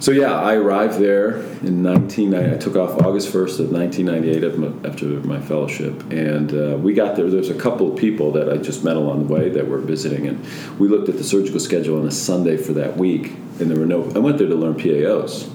[0.00, 2.54] so yeah, I arrived there in 1990.
[2.54, 7.30] I took off August 1st of 1998 after my fellowship, and uh, we got there.
[7.30, 10.26] There's a couple of people that I just met along the way that were visiting,
[10.26, 10.44] and
[10.78, 13.86] we looked at the surgical schedule on a Sunday for that week, and there were
[13.86, 14.10] no.
[14.14, 15.50] I went there to learn PAOs,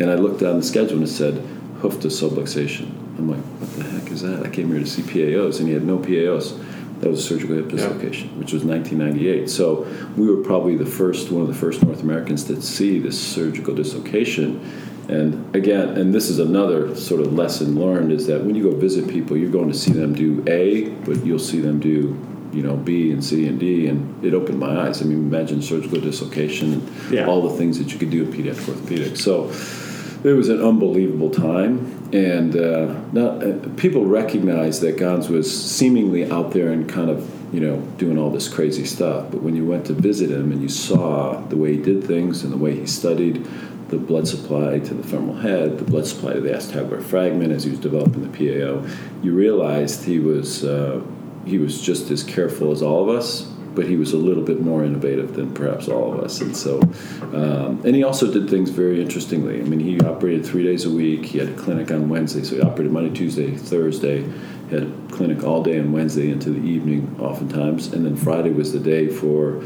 [0.00, 1.34] and I looked on the schedule and it said
[1.80, 2.88] hoof to subluxation.
[3.18, 4.44] I'm like, what the heck is that?
[4.44, 6.63] I came here to see PAOs, and he had no PAOs.
[7.00, 9.50] That was a surgical hip dislocation, which was 1998.
[9.50, 13.20] So we were probably the first, one of the first North Americans to see this
[13.20, 14.60] surgical dislocation.
[15.08, 18.76] And again, and this is another sort of lesson learned is that when you go
[18.76, 22.16] visit people, you're going to see them do A, but you'll see them do,
[22.54, 25.02] you know, B and C and D, and it opened my eyes.
[25.02, 27.26] I mean, imagine surgical dislocation and Yeah.
[27.26, 29.18] all the things that you could do in pediatric orthopedics.
[29.18, 29.50] So
[30.24, 36.30] it was an unbelievable time, and uh, not, uh, people recognized that Ganz was seemingly
[36.30, 39.30] out there and kind of you know doing all this crazy stuff.
[39.30, 42.42] But when you went to visit him and you saw the way he did things
[42.42, 43.46] and the way he studied
[43.88, 47.64] the blood supply to the femoral head, the blood supply to the acetabular fragment as
[47.64, 48.82] he was developing the PAO,
[49.22, 51.02] you realized he was uh,
[51.44, 54.60] he was just as careful as all of us, but he was a little bit
[54.60, 56.40] more innovative than perhaps all of us.
[56.40, 56.80] And so,
[57.32, 59.60] um, and he also did things very interestingly.
[59.60, 61.24] I mean, he operated three days a week.
[61.26, 64.30] He had a clinic on Wednesday, so he operated Monday, Tuesday, Thursday.
[64.70, 68.72] Had a clinic all day on Wednesday into the evening, oftentimes, and then Friday was
[68.72, 69.62] the day for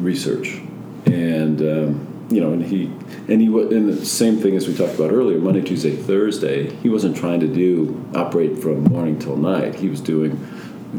[0.00, 0.60] research.
[1.06, 2.86] And um, you know, and he
[3.28, 6.74] and he and the same thing as we talked about earlier, Monday, Tuesday, Thursday.
[6.76, 9.76] He wasn't trying to do operate from morning till night.
[9.76, 10.36] He was doing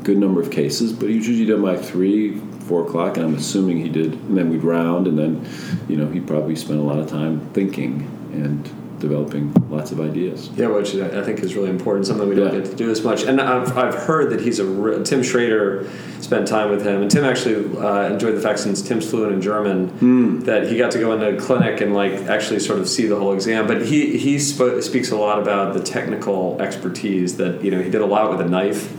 [0.03, 3.35] good number of cases, but he was usually done by three, four o'clock, and I'm
[3.35, 4.13] assuming he did.
[4.13, 5.45] And then we'd round, and then,
[5.87, 10.49] you know, he probably spent a lot of time thinking and developing lots of ideas.
[10.57, 12.59] Yeah, which I I think is really important, something we don't Yeah.
[12.59, 13.23] get to do as much.
[13.23, 15.87] And I've, I've heard that he's a re- Tim Schrader
[16.19, 19.41] spent time with him, and Tim actually uh, enjoyed the fact since Tim's fluent in
[19.41, 20.39] German Hmm.
[20.41, 23.15] that he got to go into a clinic and like actually sort of see the
[23.15, 23.67] whole exam.
[23.67, 27.89] But he he spo- speaks a lot about the technical expertise that you know he
[27.89, 28.93] did a lot with a knife.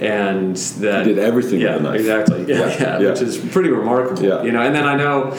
[0.00, 2.00] And that He did everything with a knife.
[2.00, 3.08] exactly, yeah, Yeah, yeah, yeah.
[3.10, 4.22] which is pretty remarkable.
[4.22, 4.42] Yeah.
[4.42, 5.32] You know, and then I know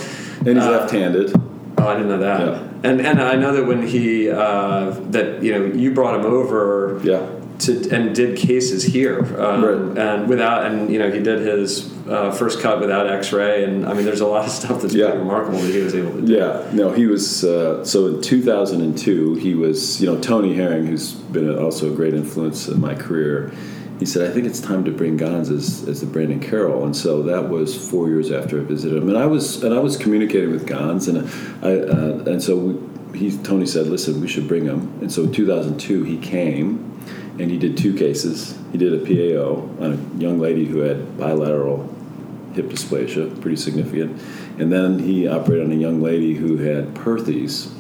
[0.45, 1.34] And he's Uh, left-handed.
[1.78, 2.39] Oh, I didn't know that.
[2.41, 2.60] Yeah.
[2.84, 7.00] And and I know that when he uh, that you know you brought him over
[7.04, 7.21] Yeah.
[7.60, 9.97] to and did cases here, um, Right.
[10.06, 13.93] and without and you know he did his uh, first cut without X-ray, and I
[13.93, 15.06] mean there's a lot of stuff that's Yeah.
[15.08, 16.34] pretty remarkable that he was able to do.
[16.34, 17.43] Yeah, no, he was.
[17.43, 20.02] Uh, so in 2002, he was.
[20.02, 23.52] You know, Tony Herring, who's been also a great influence in my career.
[24.02, 26.98] He said, "I think it's time to bring Ganz as, as the Brandon Carrell," and
[26.98, 29.96] so that was four years after I visited him, and I was and I was
[29.96, 31.20] communicating with Ganz, and
[31.62, 35.22] I uh, and so we, he Tony said, "Listen, we should bring him," and so
[35.26, 37.00] in 2002 he came,
[37.38, 38.58] and he did two cases.
[38.72, 41.88] He did a PAO on a young lady who had bilateral
[42.56, 44.20] hip dysplasia, pretty significant.
[44.58, 47.72] And then he operated on a young lady who had Perthes,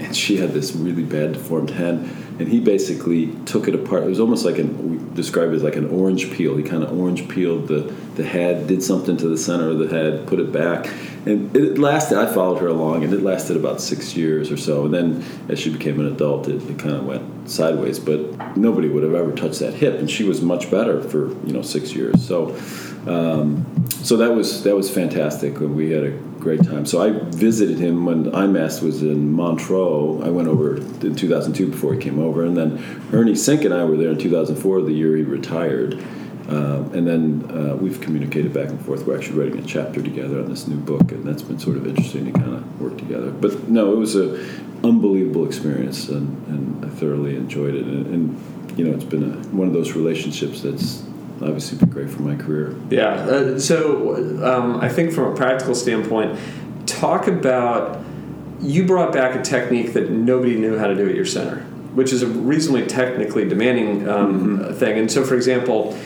[0.00, 2.10] and she had this really bad deformed hand.
[2.38, 4.04] And he basically took it apart.
[4.04, 6.56] It was almost like an we describe it as like an orange peel.
[6.56, 9.88] He kind of orange peeled the the head, did something to the center of the
[9.88, 10.88] head, put it back,
[11.26, 12.18] and it lasted.
[12.18, 14.84] I followed her along, and it lasted about six years or so.
[14.84, 17.98] And then as she became an adult, it, it kind of went sideways.
[17.98, 21.52] But nobody would have ever touched that hip, and she was much better for you
[21.52, 22.24] know six years.
[22.26, 22.56] So
[23.08, 25.58] um, so that was that was fantastic.
[25.60, 26.86] We had a great time.
[26.86, 30.22] So I visited him when IMAST was in Montreux.
[30.24, 33.84] I went over in 2002 before he came over, and then Ernie Sink and I
[33.84, 36.02] were there in 2004, the year he retired.
[36.48, 39.06] Um, and then uh, we've communicated back and forth.
[39.06, 41.86] We're actually writing a chapter together on this new book, and that's been sort of
[41.86, 43.30] interesting to kind of work together.
[43.30, 44.42] But no, it was a
[44.82, 47.84] unbelievable experience, and, and I thoroughly enjoyed it.
[47.84, 51.02] And, and you know, it's been a, one of those relationships that's
[51.42, 52.74] obviously super great for my career.
[52.90, 53.14] Yeah.
[53.14, 56.38] Uh, so um, I think from a practical standpoint,
[56.86, 58.00] talk about
[58.60, 61.60] you brought back a technique that nobody knew how to do at your center,
[61.94, 64.98] which is a reasonably technically demanding um, thing.
[64.98, 65.96] And so, for example,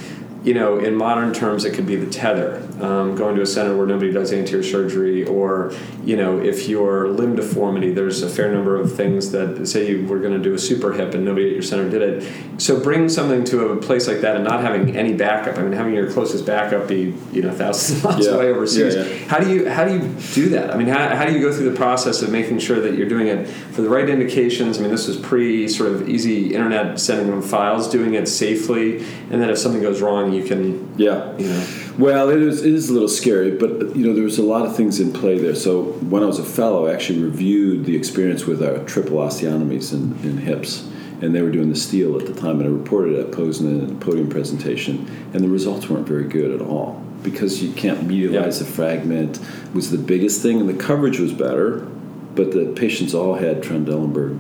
[0.44, 3.76] you know, in modern terms, it could be the tether, um, going to a center
[3.76, 5.72] where nobody does anterior surgery, or
[6.04, 10.04] you know, if your limb deformity, there's a fair number of things that say you
[10.06, 12.60] were going to do a super hip and nobody at your center did it.
[12.60, 15.58] So bring something to a place like that and not having any backup.
[15.58, 18.32] I mean, having your closest backup be you know thousands of miles Yeah.
[18.32, 18.96] away overseas.
[18.96, 19.28] Yeah, yeah.
[19.28, 20.00] How do you how do you
[20.34, 20.72] do that?
[20.72, 23.08] I mean, how, how do you go through the process of making sure that you're
[23.08, 24.78] doing it for the right indications?
[24.78, 28.98] I mean, this was pre sort of easy internet sending of files, doing it safely,
[29.30, 31.36] and then if something goes wrong, you can Yeah.
[31.38, 31.64] you know.
[31.98, 34.64] Well, it is, it is a little scary, but you know there was a lot
[34.66, 35.54] of things in play there.
[35.54, 39.92] So when I was a fellow, I actually reviewed the experience with our triple osteotomies
[39.92, 40.88] in, in hips,
[41.20, 43.90] and they were doing the steel at the time, and I reported at POSNA in
[43.90, 48.08] uh, a podium presentation, and the results weren't very good at all because you can't
[48.08, 48.48] medialize Yeah.
[48.48, 49.38] the fragment
[49.74, 51.86] was the biggest thing, and the coverage was better,
[52.34, 54.38] but the patients all had Trendelenburg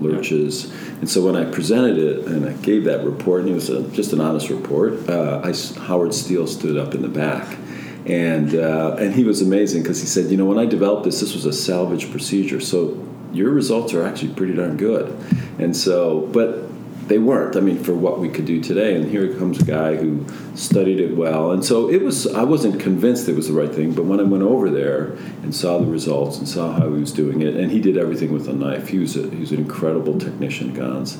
[0.00, 0.72] lurches.
[1.00, 3.82] And so when I presented it and I gave that report, and it was a,
[3.90, 5.52] just an honest report, uh, I
[5.86, 7.58] Howard Steel stood up in the back.
[8.06, 11.20] And, uh, and he was amazing because he said, you know, when I developed this,
[11.20, 12.60] this was a salvage procedure.
[12.60, 13.02] So
[13.32, 15.16] your results are actually pretty darn good.
[15.58, 16.64] And so, but
[17.08, 17.54] they weren't.
[17.56, 18.94] I mean, for what we could do today.
[18.96, 21.52] And here comes a guy who studied it well.
[21.52, 24.22] And so it was, I wasn't convinced it was the right thing, but when I
[24.22, 25.12] went over there
[25.42, 28.32] and saw the results and saw how he was doing it, and he did everything
[28.32, 31.16] with a knife, he was, a, he was an incredible technician, Ganz,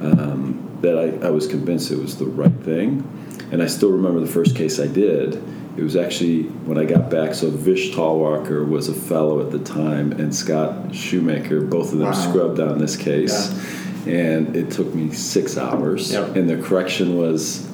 [0.00, 3.04] um, that I, I was convinced it was the right thing.
[3.52, 5.42] And I still remember the first case I did.
[5.76, 7.34] It was actually when I got back.
[7.34, 12.08] So Vish Talwalkar was a fellow at the time, and Scott Shoemaker, both of them
[12.08, 12.12] Wow.
[12.12, 13.52] scrubbed on this case.
[14.08, 16.12] And it took me six hours.
[16.12, 16.36] Yep.
[16.36, 17.66] And the correction was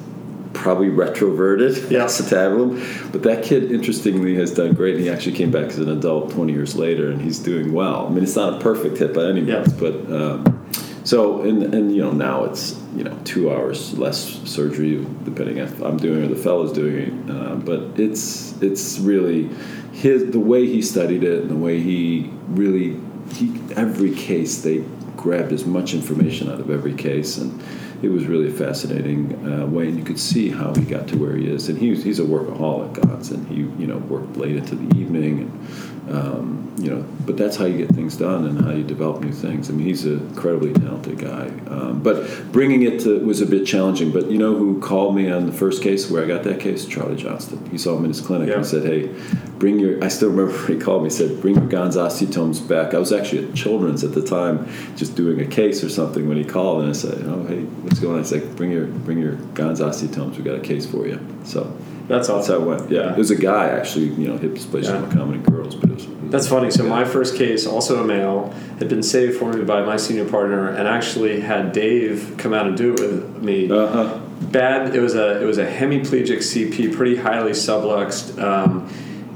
[0.53, 2.05] probably retroverted Yeah.
[2.05, 3.11] acetabulum.
[3.11, 4.99] But that kid, interestingly, has done great.
[4.99, 8.07] He actually came back as an adult 20 years later, and he's doing well.
[8.07, 9.59] I mean, it's not a perfect hit by any Yeah.
[9.61, 10.65] means, but um,
[11.03, 15.79] so and and you know now it's you know two hours less surgery depending if
[15.81, 17.29] I'm doing it or the fellow's doing it.
[17.29, 19.49] Uh, but it's it's really
[19.91, 22.99] his the way he studied it and the way he really
[23.33, 24.79] he every case they
[25.25, 27.59] grabbed as much information out of every case and
[28.03, 31.17] it was really a fascinating uh, way and you could see how he got to
[31.17, 31.67] where he is.
[31.67, 35.39] And he's he's a workaholic Ganz and he you know worked late into the evening
[35.39, 39.21] and um, you know but that's how you get things done and how you develop
[39.21, 39.69] new things.
[39.69, 41.47] I mean he's an incredibly talented guy.
[41.73, 45.31] Um, but bringing it to was a bit challenging but you know who called me
[45.31, 46.85] on the first case where I got that case?
[46.85, 47.67] Charlie Johnston.
[47.71, 48.55] He saw him in his clinic Yeah.
[48.57, 49.09] and said hey
[49.57, 52.93] bring your I still remember he called me said bring your Ganz osteotomes back.
[52.93, 56.37] I was actually at Children's at the time just doing a case or something when
[56.37, 58.19] he called and I said oh hey what's going on?
[58.19, 60.37] I said bring your bring your Ganz osteotomes.
[60.37, 61.19] We got a case for you.
[61.45, 61.75] So
[62.07, 62.63] That's that's how awesome.
[62.63, 63.11] it went yeah, Yeah.
[63.13, 64.99] it was a guy actually you know hip dysplasia Yeah.
[64.99, 66.71] more common in girls but it was That's funny.
[66.71, 66.89] So Yeah.
[66.89, 70.69] my first case, also a male, had been saved for me by my senior partner,
[70.69, 73.69] and actually had Dave come out and do it with me.
[73.71, 74.19] uh-huh
[74.51, 74.93] Bad.
[74.95, 78.89] It was a it was a hemiplegic CP, pretty highly subluxed, um,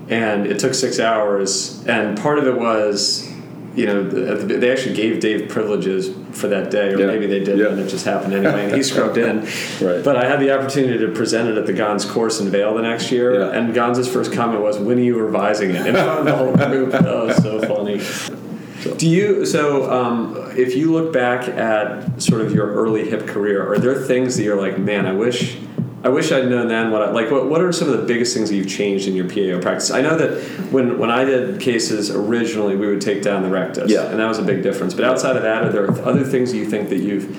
[0.10, 1.82] and it took six hours.
[1.88, 3.29] And part of it was,
[3.80, 7.06] you know, the, they actually gave Dave privileges for that day, or Yeah.
[7.08, 7.68] maybe they didn't, Yeah.
[7.68, 9.40] and it just happened anyway, and he scrubbed in.
[9.82, 10.04] Right.
[10.04, 12.82] But I had the opportunity to present it at the Ganz course in Vail the
[12.82, 13.52] next year, Yeah.
[13.58, 16.56] and Ganz' first comment was, "When are you revising it?" In front of the whole
[16.56, 16.92] group.
[16.92, 18.02] That was so funny.
[18.98, 23.60] Do you so um, if you look back at sort of your early hip career,
[23.72, 25.58] are there things that you're like, man, I wish,
[26.02, 27.30] I wish I'd known then what I, like.
[27.30, 29.92] What, what are some of the biggest things that you've changed in your PAO practice?
[29.92, 30.42] I know that
[30.72, 34.06] when when I did cases originally, we would take down the rectus, Yeah.
[34.10, 34.94] and that was a big difference.
[34.94, 37.38] But outside of that, are there other things you think that you've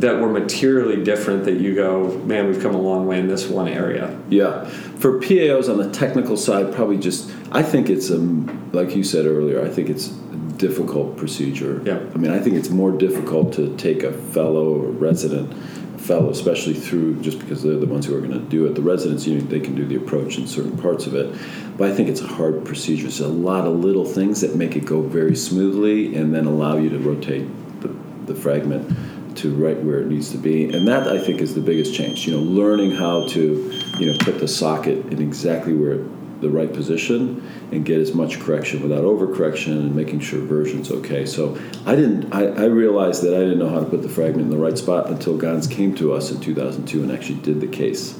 [0.00, 3.46] that were materially different that you go, man, we've come a long way in this
[3.48, 4.18] one area?
[4.28, 4.64] Yeah,
[4.98, 9.24] for PAOs on the technical side, probably just I think it's um like you said
[9.24, 9.64] earlier.
[9.64, 10.12] I think it's a
[10.56, 11.80] difficult procedure.
[11.84, 12.00] Yeah.
[12.12, 16.74] I mean, I think it's more difficult to take a fellow or resident, a especially
[16.74, 18.74] through just because they're the ones who are going to do it.
[18.74, 21.34] The residents, know, they can do the approach in certain parts of it,
[21.76, 23.06] but I think it's a hard procedure.
[23.06, 26.76] It's a lot of little things that make it go very smoothly and then allow
[26.76, 27.46] you to rotate
[27.80, 27.94] the,
[28.26, 28.96] the fragment
[29.36, 32.26] to right where it needs to be and that i think is the biggest change
[32.26, 36.00] you know learning how to you know put the socket in exactly where
[36.40, 41.26] the right position and get as much correction without overcorrection and making sure version's okay
[41.26, 44.42] so i didn't I, I realized that i didn't know how to put the fragment
[44.42, 47.66] in the right spot until Ganz came to us in 2002 and actually did the
[47.66, 48.18] case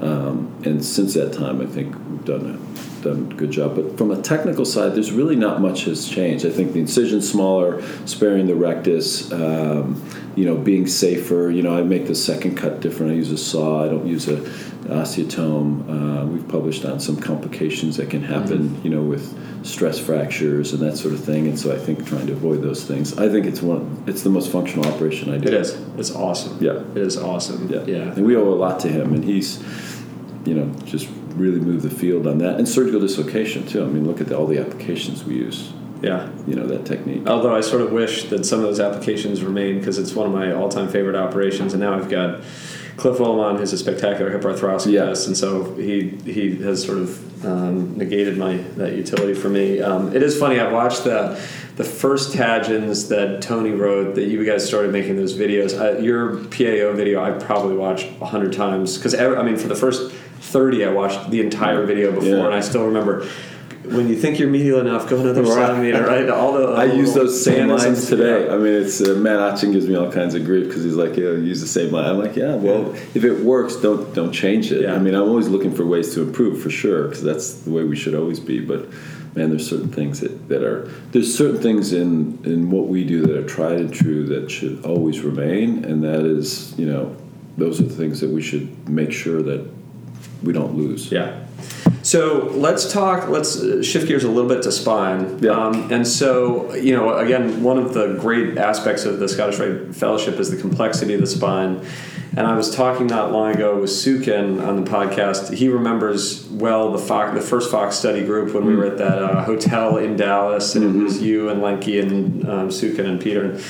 [0.00, 3.76] um, and since that time, I think we've done a, done a good job.
[3.76, 6.46] But from a technical side, there's really not much has changed.
[6.46, 10.02] I think the incision's smaller, sparing the rectus, um,
[10.36, 11.50] you know, being safer.
[11.50, 13.12] You know, I make the second cut different.
[13.12, 13.84] I use a saw.
[13.84, 14.40] I don't use a
[14.90, 15.88] osteotome.
[15.88, 20.82] Uh, we've published on some complications that can happen, you know, with stress fractures and
[20.82, 21.46] that sort of thing.
[21.46, 23.18] And so I think trying to avoid those things.
[23.18, 24.02] I think it's one.
[24.06, 25.48] It's the most functional operation I do.
[25.48, 25.74] It is.
[25.96, 26.62] It's awesome.
[26.62, 26.80] Yeah.
[26.92, 27.68] It is awesome.
[27.70, 27.84] Yeah.
[27.84, 28.12] Yeah.
[28.12, 29.62] And we owe a lot to him, and he's,
[30.44, 32.56] you know, just really moved the field on that.
[32.58, 33.82] And surgical dislocation, too.
[33.84, 35.72] I mean, look at the, all the applications we use,
[36.02, 36.28] Yeah.
[36.46, 37.26] you know, that technique.
[37.26, 40.32] Although I sort of wish that some of those applications remain because it's one of
[40.32, 42.40] my all-time favorite operations, and now I've got
[43.00, 45.06] Cliff Willimon, who's a spectacular hip arthroscopist, Yeah.
[45.08, 49.80] and so he he has sort of um, negated my that utility for me.
[49.80, 50.60] Um, it is funny.
[50.60, 51.40] I watched the
[51.76, 55.72] the first Tagins that Tony wrote that you guys started making those videos.
[55.80, 59.74] Uh, your PAO video I probably watched a hundred times because I mean for the
[59.76, 62.44] first thirty I watched the entire video before, Yeah.
[62.46, 63.26] and I still remember.
[63.90, 65.52] When you think you're medial enough, go another Right.
[65.66, 66.28] centimeter, right?
[66.28, 68.46] All the I use those same lines today.
[68.46, 68.54] yeah.
[68.54, 71.16] I mean, it's uh, Matt Oetgen gives me all kinds of grief because he's like,
[71.16, 74.70] "Yeah, use the same line." I'm like, "Yeah, well, if it works, don't don't change
[74.72, 74.94] it." Yeah.
[74.94, 77.82] I mean, I'm always looking for ways to improve for sure because that's the way
[77.84, 78.60] we should always be.
[78.60, 78.88] But
[79.34, 83.22] man, there's certain things that, that are there's certain things in in what we do
[83.26, 87.16] that are tried and true that should always remain, and that is, you know,
[87.58, 89.66] those are the things that we should make sure that
[90.44, 91.10] we don't lose.
[91.10, 91.34] Yeah.
[92.10, 93.28] So let's talk.
[93.28, 95.38] Let's uh, shift gears a little bit to spine.
[95.38, 95.52] Yeah.
[95.52, 99.94] Um, and so, you know, again, one of the great aspects of the Scottish Rite
[99.94, 101.86] Fellowship is the complexity of the spine.
[102.36, 105.54] And I was talking not long ago with Suken on the podcast.
[105.54, 109.22] He remembers well the Fox, the first Fox study group when we were at that
[109.22, 113.60] uh, hotel in Dallas, and it was you and Lenke and um, Suken and Peter.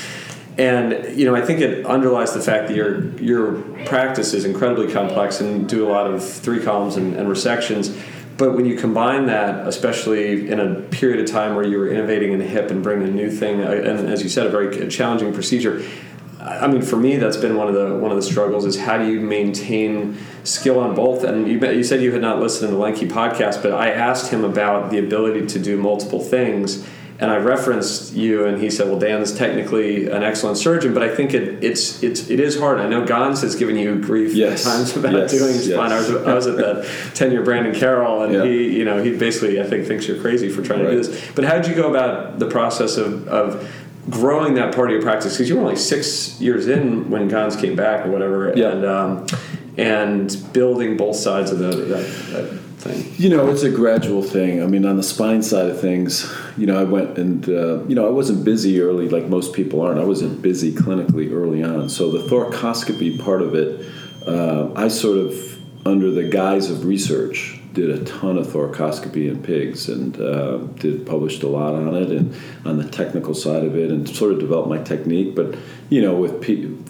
[0.57, 4.91] And you know, I think it underlies the fact that your your practice is incredibly
[4.91, 7.95] complex and do a lot of three columns and, and resections.
[8.41, 12.31] But when you combine that, especially in a period of time where you were innovating
[12.31, 15.31] in hip and bringing a new thing, uh, and as you said, a very challenging
[15.31, 15.87] procedure.
[16.39, 18.97] I mean, for me, that's been one of the one of the struggles is how
[18.97, 21.23] do you maintain skill on both?
[21.23, 24.31] And you, you said you had not listened to the Lenke podcast, but I asked
[24.31, 26.83] him about the ability to do multiple things,
[27.21, 31.15] and I referenced you, and he said, "Well, Dan's technically an excellent surgeon, but I
[31.15, 32.79] think it, it's it's it is hard.
[32.79, 34.65] I know Ganz has given you grief Yes.
[34.65, 35.31] at times about Yes.
[35.31, 35.65] doing Yes.
[35.67, 35.91] spine.
[35.91, 38.43] I was, I was at that ten year Brandon Carrell, and Yeah.
[38.43, 41.09] he you know he basically I think thinks you're crazy for trying to do this.
[41.35, 43.69] But how did you go about the process of of
[44.09, 47.55] growing that part of your practice because you were only six years in when Ganz
[47.55, 48.71] came back or whatever, Yeah.
[48.71, 49.25] and um,
[49.77, 53.13] and building both sides of the, that, that thing.
[53.17, 54.61] You know, it's a gradual thing.
[54.61, 57.95] I mean, on the spine side of things, you know, I went and, uh, you
[57.95, 59.99] know, I wasn't busy early like most people aren't.
[59.99, 61.89] I wasn't busy clinically early on.
[61.89, 63.85] So the thoracoscopy part of it,
[64.27, 69.41] uh, I sort of, under the guise of research, did a ton of thoracoscopy in
[69.41, 73.77] pigs and uh, did published a lot on it and on the technical side of
[73.77, 75.35] it and sort of developed my technique.
[75.35, 75.55] But
[75.89, 76.43] you know, with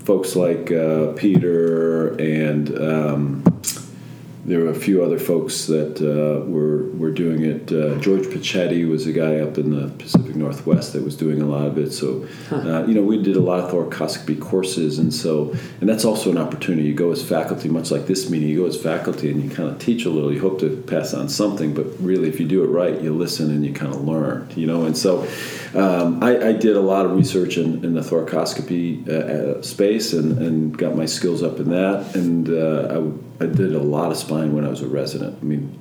[0.06, 3.62] folks like uh, Peter and um,
[4.44, 7.72] there were a few other folks that uh, were were doing it.
[7.72, 11.46] Uh, George Picetti was a guy up in the Pacific Northwest that was doing a
[11.46, 11.92] lot of it.
[11.92, 16.06] So, uh, you know, we did a lot of thoracoscopy courses, and so and that's
[16.06, 16.88] also an opportunity.
[16.88, 18.50] You go as faculty, much like this meeting.
[18.50, 20.34] You go as faculty, and you kind of teach a little.
[20.34, 23.52] You hope to pass on something, but really, if you do it right, you listen
[23.52, 24.52] and you kind of learn.
[24.56, 25.28] You know, and so
[25.76, 30.14] um, I, I, did a lot of research in, in the thoracoscopy uh, uh, space
[30.14, 34.12] and, and got my skills up in that, and uh, I, I did a lot
[34.12, 35.40] of spine when I was a resident.
[35.42, 35.78] I mean,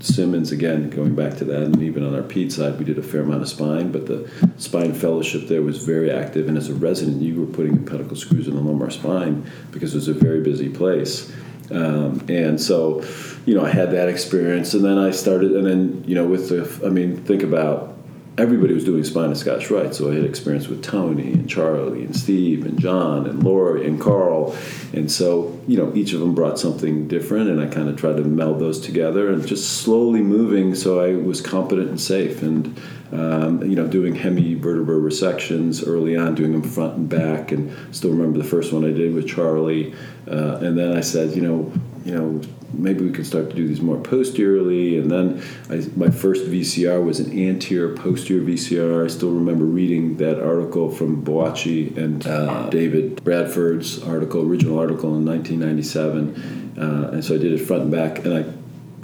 [0.00, 3.02] Simmons, again, going back to that, and even on our PED side, we did a
[3.02, 6.48] fair amount of spine, but the spine fellowship there was very active.
[6.48, 9.94] And as a resident, you were putting in pedicle screws in the lumbar spine because
[9.94, 11.30] it was a very busy place.
[11.70, 13.04] Um, and so,
[13.46, 16.48] you know, I had that experience, and then I started, and then, you know, with
[16.48, 17.96] the, I mean, think about
[18.38, 22.04] everybody was doing spine and Scottish Rite, so I had experience with Tony and Charlie
[22.04, 24.56] and Steve and John and Lori and Carl,
[24.92, 28.16] and so you know each of them brought something different, and I kind of tried
[28.16, 32.80] to meld those together and just slowly moving so I was competent and safe, and
[33.12, 37.94] um, you know doing hemi hemivertebral resections early on, doing them front and back, and
[37.94, 39.94] still remember the first one I did with Charlie,
[40.26, 41.72] uh, and then I said, you know,
[42.04, 42.40] you know
[42.72, 44.98] maybe we could start to do these more posteriorly.
[44.98, 49.04] And then I, my first VCR was an anterior posterior VCR.
[49.04, 55.16] I still remember reading that article from Boachie and uh, David Bradford's article, original article
[55.16, 56.74] in 1997.
[56.78, 58.44] Uh, and so I did it front and back, and I.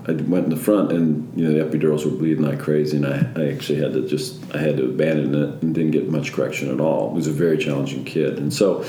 [0.07, 3.07] I went in the front, and you know the epidurals were bleeding like crazy, and
[3.07, 6.33] I, I actually had to just I had to abandon it and didn't get much
[6.33, 7.11] correction at all.
[7.11, 8.87] It was a very challenging kid, and so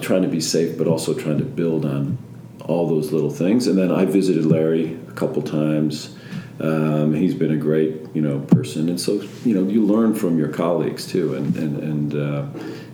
[0.00, 2.18] trying to be safe, but also trying to build on
[2.62, 3.66] all those little things.
[3.66, 6.16] And then I visited Larry a couple times.
[6.60, 10.38] Um, he's been a great, you know, person, and so you know you learn from
[10.38, 12.46] your colleagues too, and and and uh,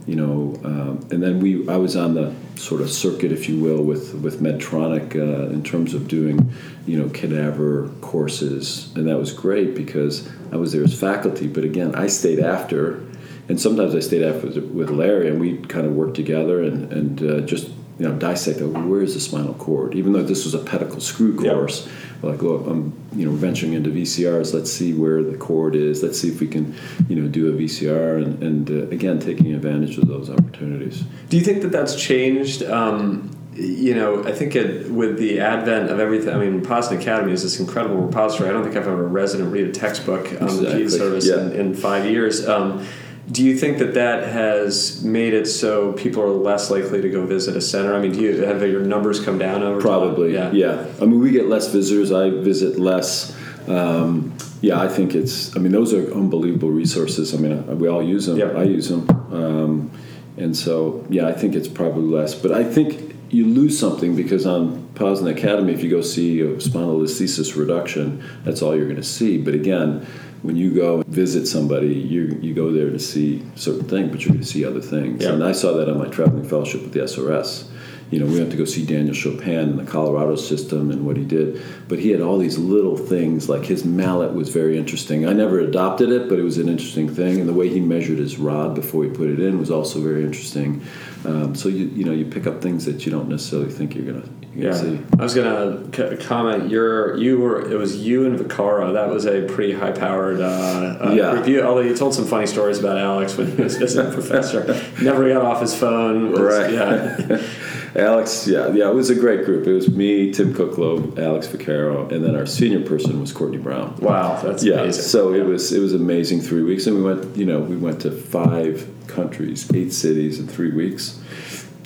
[0.06, 3.58] you know, um, and then we I was on the sort of circuit, if you
[3.58, 6.52] will, with with Medtronic uh, in terms of doing,
[6.86, 11.64] you know, cadaver courses, and that was great because I was there as faculty, but
[11.64, 13.02] again, I stayed after,
[13.48, 17.22] and sometimes I stayed after with, Larry, and we kind of worked together and and
[17.22, 19.94] uh, just you know, dissect where is the spinal cord.
[19.94, 22.22] Even though this was a pedicle screw course, yep.
[22.22, 24.52] like, look, I'm you know venturing into VCRs.
[24.52, 26.02] Let's see where the cord is.
[26.02, 26.74] Let's see if we can
[27.08, 31.04] you know do a VCR and, and uh, again taking advantage of those opportunities.
[31.30, 32.62] Do you think that that's changed?
[32.62, 37.32] Um, you know, I think it, with the advent of everything, I mean, POSNA Academy
[37.32, 38.50] is this incredible repository.
[38.50, 40.66] I don't think I've ever a resident read a textbook on exactly.
[40.66, 41.40] the PED service yeah.
[41.40, 42.46] in, in, five years.
[42.46, 42.86] Um,
[43.30, 47.26] do you think that that has made it so people are less likely to go
[47.26, 47.94] visit a center?
[47.94, 50.54] I mean, do you have your numbers come down over Probably, time?
[50.54, 50.84] yeah.
[50.84, 50.86] yeah.
[51.00, 52.12] I mean, we get less visitors.
[52.12, 53.36] I visit less.
[53.68, 55.56] Um, yeah, I think it's.
[55.56, 57.34] I mean, those are unbelievable resources.
[57.34, 58.38] I mean, we all use them.
[58.38, 58.56] Yep.
[58.56, 59.90] I use them, um,
[60.36, 62.34] and so yeah, I think it's probably less.
[62.34, 66.54] But I think you lose something because on POSNA Academy, if you go see a
[66.56, 69.36] spondylolisthesis reduction, that's all you're going to see.
[69.36, 70.06] But again
[70.42, 74.30] when you go visit somebody, you you go there to see certain things, but you're
[74.30, 75.22] going to see other things.
[75.22, 75.32] Yeah.
[75.32, 77.70] And I saw that on my traveling fellowship with the SRS.
[78.10, 81.16] You know, we went to go see Daniel Chopin in the Colorado system and what
[81.16, 81.60] he did.
[81.88, 85.26] But he had all these little things, like his mallet was very interesting.
[85.26, 87.40] I never adopted it, but it was an interesting thing.
[87.40, 90.22] And the way he measured his rod before he put it in was also very
[90.22, 90.84] interesting.
[91.24, 94.12] Um, so you you know you pick up things that you don't necessarily think you're
[94.12, 94.72] gonna yeah.
[94.72, 95.00] See.
[95.18, 96.70] I was gonna c- comment.
[96.70, 98.94] You're you were it was you and Vaccaro.
[98.94, 101.32] That was a pretty high powered uh, uh, yeah.
[101.32, 101.62] review.
[101.62, 104.64] Although you told some funny stories about Alex when he was visiting professor.
[105.02, 106.32] Never got off his phone.
[106.32, 106.72] Was, right.
[106.72, 107.42] Yeah.
[107.96, 109.66] Alex, yeah, yeah, it was a great group.
[109.66, 113.96] It was me, Tim Kuklo, Alex Vaccaro, and then our senior person was Courtney Brown.
[113.96, 114.80] Wow, that's yeah.
[114.80, 115.02] Amazing.
[115.02, 115.42] So yeah.
[115.42, 118.10] it was it was amazing three weeks, and we went, you know, we went to
[118.10, 121.18] five countries, eight cities in three weeks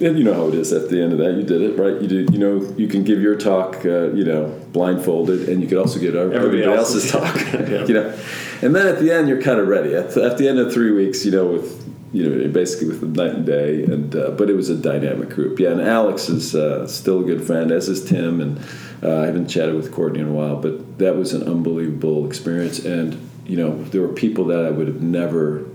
[0.00, 1.34] and you know how it is at the end of that.
[1.34, 2.00] You did it, right?
[2.00, 2.32] You did.
[2.32, 6.00] You know, you can give your talk, uh, you know, blindfolded, and you could also
[6.00, 7.52] get everybody, everybody else's, else's talk.
[7.68, 7.84] yeah.
[7.90, 8.18] You know,
[8.62, 9.94] and then at the end, you're kind of ready.
[9.94, 11.80] At, at the end of three weeks, you know, with
[12.12, 15.30] you know, basically with the night and day, and uh, but it was a dynamic
[15.30, 15.58] group.
[15.58, 18.58] Yeah, and Alex is uh, still a good friend, as is Tim, and
[19.02, 22.78] uh, I haven't chatted with Courtney in a while, but that was an unbelievable experience,
[22.84, 25.66] and you know, there were people that I would have never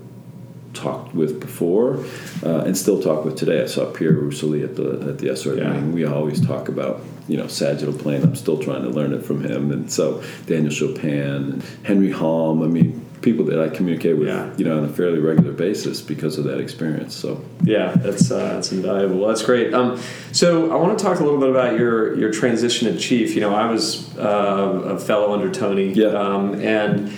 [0.75, 2.05] talked with before
[2.43, 3.63] uh, and still talk with today.
[3.63, 5.69] I saw Pierre Roussouly at the at the SR yeah.
[5.69, 5.91] meeting.
[5.93, 8.23] We always talk about you know sagittal plane.
[8.23, 12.63] I'm still trying to learn it from him, and so Daniel Chopin and Henry Halm.
[12.63, 14.53] I mean, people that I communicate with, yeah.
[14.55, 17.15] you know, on a fairly regular basis because of that experience.
[17.15, 19.27] So yeah, that's uh, that's invaluable.
[19.27, 19.73] That's great.
[19.73, 19.99] Um,
[20.31, 23.35] so I want to talk a little bit about your your transition to chief.
[23.35, 27.11] You know, I was uh, a fellow under Tony, yeah, um, and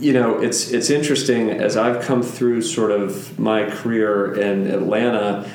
[0.00, 5.48] you know, it's it's interesting as I've come through sort of my career in Atlanta.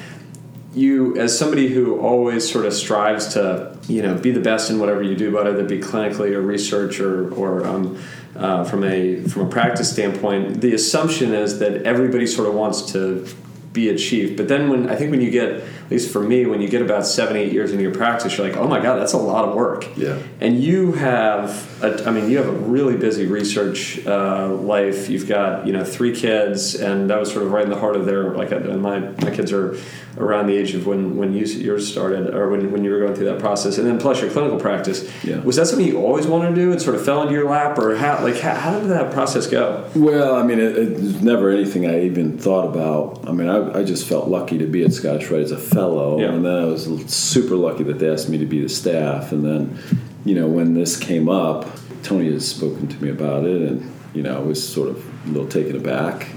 [0.74, 4.80] you as somebody who always sort of strives to you know be the best in
[4.80, 8.02] whatever you do, whether it be clinically or research or or um,
[8.36, 12.92] uh, from a from a practice standpoint, the assumption is that everybody sort of wants
[12.94, 13.28] to
[13.74, 14.36] be a chief.
[14.36, 16.82] But then when I think when you get, at least for me, when you get
[16.82, 19.48] about seven, eight years into your practice, you're like, oh my god, that's a lot
[19.48, 19.88] of work.
[19.96, 20.20] Yeah.
[20.42, 21.52] And you have,
[21.84, 25.10] a, I mean, you have a really busy research uh, life.
[25.10, 27.96] You've got you know three kids, and that was sort of right in the heart
[27.96, 28.52] of their like.
[28.52, 29.78] And my my kids are
[30.18, 33.16] around the age of when when you, yours started, or when, when you were going
[33.16, 35.10] through that process, and then plus your clinical practice.
[35.24, 35.38] Yeah.
[35.40, 36.72] Was that something you always wanted to do?
[36.72, 39.48] and sort of fell into your lap, or how like how, how did that process
[39.48, 39.90] go?
[39.96, 43.28] Well, I mean, it, it was never anything I even thought about.
[43.28, 46.20] I mean, I, I just felt lucky to be at Scottish Rite as a fellow,
[46.20, 46.34] Yeah.
[46.34, 49.32] and then I was super lucky that they asked me to be the staff.
[49.32, 49.80] And then,
[50.26, 51.68] you know, when this came up,
[52.04, 55.30] Tony has spoken to me about it, and you know, I was sort of a
[55.30, 56.28] little taken aback.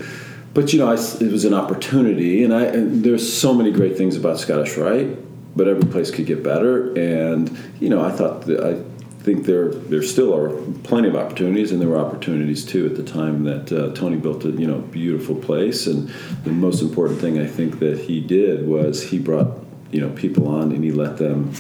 [0.52, 3.96] But you know, I it was an opportunity, and I and there's so many great
[3.96, 5.16] things about Scottish Rite,
[5.56, 6.92] but every place could get better.
[6.96, 10.50] And you know, I thought that I think there there still are
[10.84, 14.44] plenty of opportunities, and there were opportunities too at the time that uh, Tony built
[14.44, 15.86] a you know beautiful place.
[15.86, 16.08] And
[16.44, 19.58] the most important thing I think that he did was he brought
[19.90, 21.52] you know people on and he let them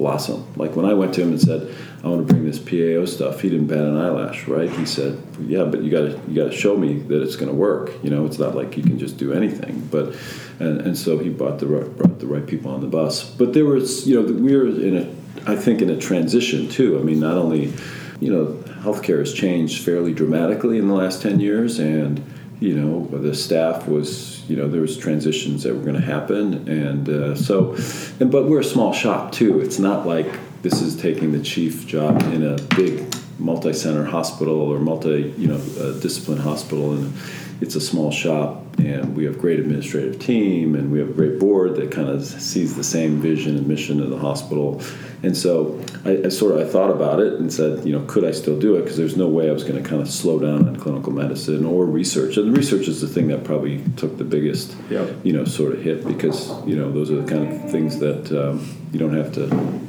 [0.00, 0.46] blossom.
[0.56, 1.60] Like when I went to him and said,
[2.02, 4.70] "I want to bring this PAO stuff," he didn't bat an eyelash, right?
[4.70, 7.50] He said, "Yeah, but you got to you got to show me that it's going
[7.50, 7.92] to work.
[8.02, 10.16] You know, it's not like you can just do anything." But
[10.58, 13.28] and, and so he brought the right, brought the right people on the bus.
[13.28, 16.98] But there was, you know, we were in a, I think, in a transition too.
[16.98, 17.72] I mean, not only,
[18.20, 18.46] you know,
[18.84, 22.24] healthcare has changed fairly dramatically in the last ten years, and
[22.60, 26.68] you know, the staff was, you know, there was transitions that were going to happen,
[26.68, 27.76] and uh, so,
[28.18, 29.60] and but we're a small shop too.
[29.60, 30.26] It's not like
[30.62, 35.62] this is taking the chief job in a big multi-center hospital or multi, you know,
[35.80, 37.14] uh, discipline hospital, and
[37.60, 41.38] it's a small shop, and we have great administrative team, and we have a great
[41.38, 44.82] board that kind of sees the same vision and mission of the hospital.
[45.22, 48.24] And so I, I sort of I thought about it and said, you know, could
[48.24, 48.82] I still do it?
[48.82, 51.66] Because there's no way I was going to kind of slow down on clinical medicine
[51.66, 52.36] or research.
[52.38, 55.16] And research is the thing that probably took the biggest, Yep.
[55.22, 58.32] you know, sort of hit because you know those are the kind of things that
[58.32, 59.80] um, you don't have to.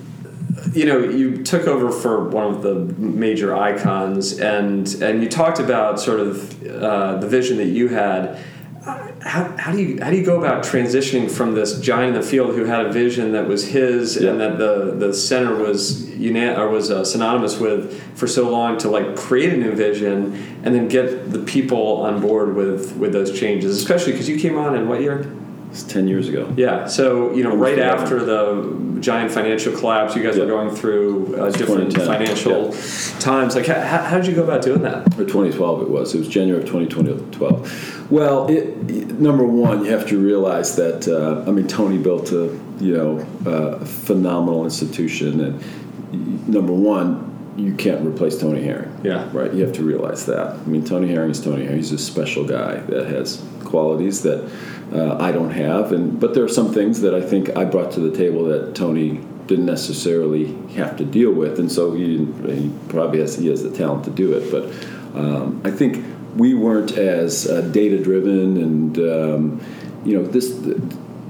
[0.74, 5.60] you know you took over for one of the major icons and and you talked
[5.60, 8.38] about sort of uh, the vision that you had
[8.84, 12.28] how, how do you how do you go about transitioning from this giant in the
[12.28, 14.32] field who had a vision that was his Yeah.
[14.32, 18.78] and that the the center was una- or was uh, synonymous with for so long
[18.80, 23.14] to like create a new vision and then get the people on board with with
[23.14, 25.32] those changes especially because you came on in what year
[25.70, 26.52] It's ten years ago.
[26.58, 28.44] yeah, so you know, right after the
[29.02, 30.44] giant financial collapse, you guys Yeah.
[30.44, 33.56] were going through uh, different 2010, financial times.
[33.56, 35.08] Like, how, how did you go about doing that?
[35.20, 36.14] Or 2012 it was.
[36.16, 38.12] It was January of 2012.
[38.12, 42.58] Well, it, number one, you have to realize that uh, I mean Tony built a
[42.80, 47.28] you know a phenomenal institution, and number one,
[47.58, 48.92] you can't replace Tony Herring.
[49.04, 49.30] Yeah.
[49.34, 49.54] Right.
[49.54, 50.56] You have to realize that.
[50.56, 51.78] I mean, Tony Herring is Tony Herring.
[51.78, 54.50] He's a special guy that has qualities that
[54.94, 57.92] uh, I don't have, and but there are some things that I think I brought
[57.94, 62.72] to the table that Tony didn't necessarily have to deal with, and so he, he
[62.90, 64.52] probably has he has the talent to do it.
[64.52, 64.66] But
[65.18, 69.66] um, I think we weren't as uh, data driven, and um,
[70.06, 70.58] you know this.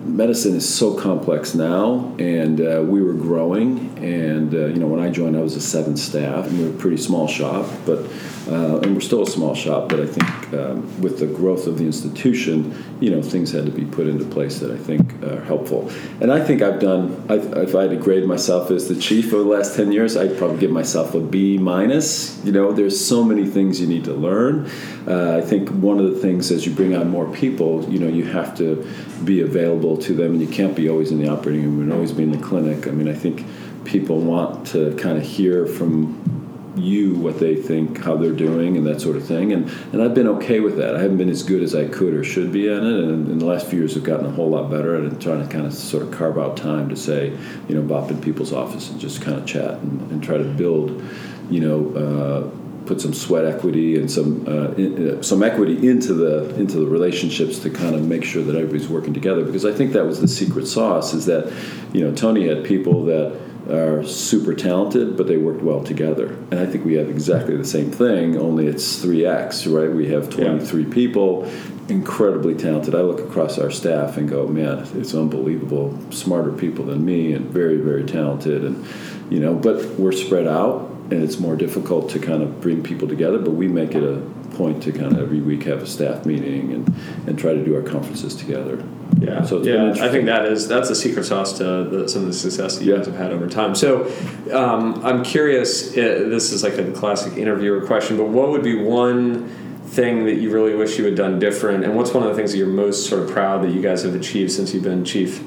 [0.04, 3.96] Medicine is so complex now, and uh, we were growing.
[4.04, 6.72] And uh, you know, when I joined, I was a seven staff, and we were
[6.72, 7.70] a pretty small shop.
[7.86, 8.08] But
[8.48, 9.90] uh, and we're still a small shop.
[9.90, 13.72] But I think um, with the growth of the institution, you know, things had to
[13.72, 15.92] be put into place that I think are helpful.
[16.22, 17.24] And I think I've done.
[17.30, 20.18] I, if I had to grade myself as the chief over the last ten years,
[20.18, 22.44] I'd probably give myself a B minus.
[22.46, 24.70] You know, there's so many things you need to learn.
[25.08, 28.08] Uh, I think one of the things as you bring on more people, you know,
[28.08, 28.88] you have to
[29.24, 32.12] be available to them, and you can't be always in the operating room and always
[32.12, 32.88] be in the clinic.
[32.88, 33.46] I mean, I think
[33.86, 36.41] people want to kind of hear from
[36.76, 39.52] you what they think, how they're doing, and that sort of thing.
[39.52, 40.96] And and I've been okay with that.
[40.96, 42.84] I haven't been as good as I could or should be at it.
[42.84, 45.20] And in the last few years, I've gotten a whole lot better at it.
[45.20, 48.22] Trying to kind of sort of carve out time to say, you know, bop in
[48.22, 51.04] people's office and just kind of chat and, and try to build,
[51.50, 51.96] you know.
[51.96, 56.80] Uh, put some sweat equity and some uh, in, uh, some equity into the into
[56.80, 60.04] the relationships to kind of make sure that everybody's working together because I think that
[60.04, 61.54] was the secret sauce is that
[61.94, 66.28] you know Tony had people that are super talented but they worked well together.
[66.52, 69.92] And I think we have exactly the same thing only it's 3x right?
[69.94, 71.50] We have 23 people
[71.90, 72.96] incredibly talented.
[72.96, 75.98] I look across our staff and go man it's unbelievable.
[76.12, 78.64] Smarter people than me and very very talented.
[78.64, 78.86] And
[79.30, 83.08] you know but we're spread out and it's more difficult to kind of bring people
[83.08, 83.38] together.
[83.38, 84.22] But we make it a
[84.56, 86.94] point to kind of every week have a staff meeting and,
[87.28, 88.84] and try to do our conferences together.
[89.20, 89.94] Yeah, So yeah.
[90.04, 92.86] I think that is that's the secret sauce to the, some of the success that
[92.86, 92.98] you Yeah.
[92.98, 93.76] guys have had over time.
[93.76, 94.12] So,
[94.52, 95.92] um, I'm curious.
[95.92, 99.48] Uh, this is like a classic interviewer question, but what would be one
[99.88, 102.52] thing that you really wish you had done different, and what's one of the things
[102.52, 105.42] that you're most sort of proud that you guys have achieved since you've been chief?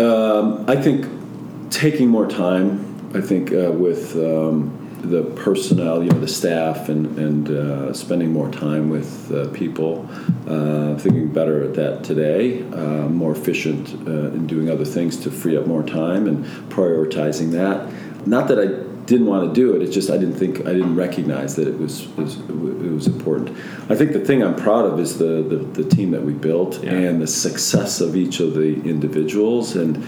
[0.00, 1.06] Um, I think
[1.70, 2.80] taking more time.
[3.14, 8.32] I think uh, with um, the personnel, you know, the staff, and and uh, spending
[8.32, 10.08] more time with uh, people.
[10.46, 12.62] Uh, thinking better at that today.
[12.72, 17.50] Uh, more efficient uh, in doing other things to free up more time and prioritizing
[17.52, 17.90] that.
[18.26, 18.66] Not that I
[19.06, 19.82] didn't want to do it.
[19.82, 23.50] It's just I didn't think I didn't recognize that it was, was it was important.
[23.90, 26.82] I think the thing I'm proud of is the the, the team that we built
[26.82, 26.92] Yeah.
[26.92, 30.02] and the success of each of the individuals and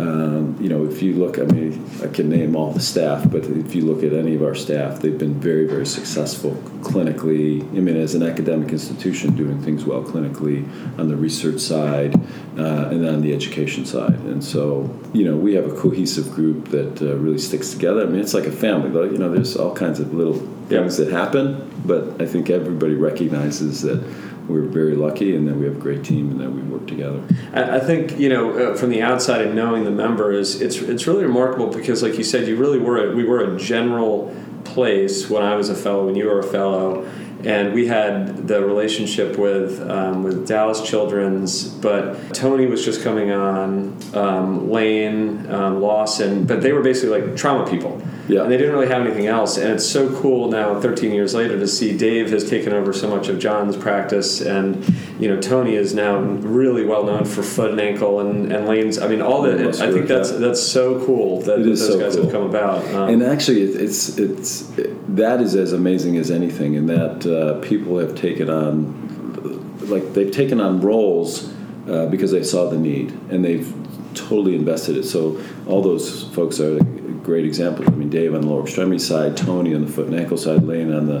[0.00, 1.72] um, you know if you look i mean
[2.02, 5.00] i can name all the staff but if you look at any of our staff
[5.00, 6.52] they've been very very successful
[6.90, 7.60] clinically.
[7.76, 10.60] I mean as an academic institution doing things well clinically
[10.98, 12.14] on the research side
[12.58, 14.18] uh, and on the education side.
[14.32, 14.64] And so
[15.12, 18.02] you know we have a cohesive group that uh, really sticks together.
[18.02, 19.04] I mean it's like a family though.
[19.04, 20.38] You know there's all kinds of little
[20.70, 20.80] Yeah.
[20.80, 21.44] things that happen
[21.90, 23.98] but i think everybody recognizes that
[24.50, 27.22] we're very lucky and that we have a great team and that we work together
[27.52, 31.06] I, I think you know uh, from the outside and knowing the members, it's it's
[31.06, 34.34] really remarkable because, like you said, you really were a, we were a general
[34.64, 37.04] place when I was a fellow, when you were a fellow,
[37.44, 43.30] and we had the relationship with um, with Dallas Children's, but Tony was just coming
[43.30, 48.02] on, um, Lane, um, Lawson, but they were basically like trauma people.
[48.30, 48.42] Yeah.
[48.42, 49.56] And they didn't really have anything else.
[49.56, 53.08] And it's so cool now, 13 years later, to see Dave has taken over so
[53.08, 54.40] much of John's practice.
[54.40, 54.86] And,
[55.18, 58.98] you know, Tony is now really well known for foot and ankle and, and lanes.
[58.98, 62.14] I mean, all the, I think that's that's so cool that, that those so guys
[62.14, 62.24] cool.
[62.24, 62.84] have come about.
[62.94, 67.26] Um, and actually, it, it's it's it, that is as amazing as anything, in that
[67.26, 71.52] uh, people have taken on, like they've taken on roles
[71.88, 73.74] uh, because they saw the need and they've
[74.14, 75.04] totally invested it.
[75.04, 76.78] So all those folks are
[77.22, 77.88] great examples.
[77.88, 80.62] I mean, Dave on the lower extremity side, Tony on the foot and ankle side,
[80.62, 81.18] Lane on the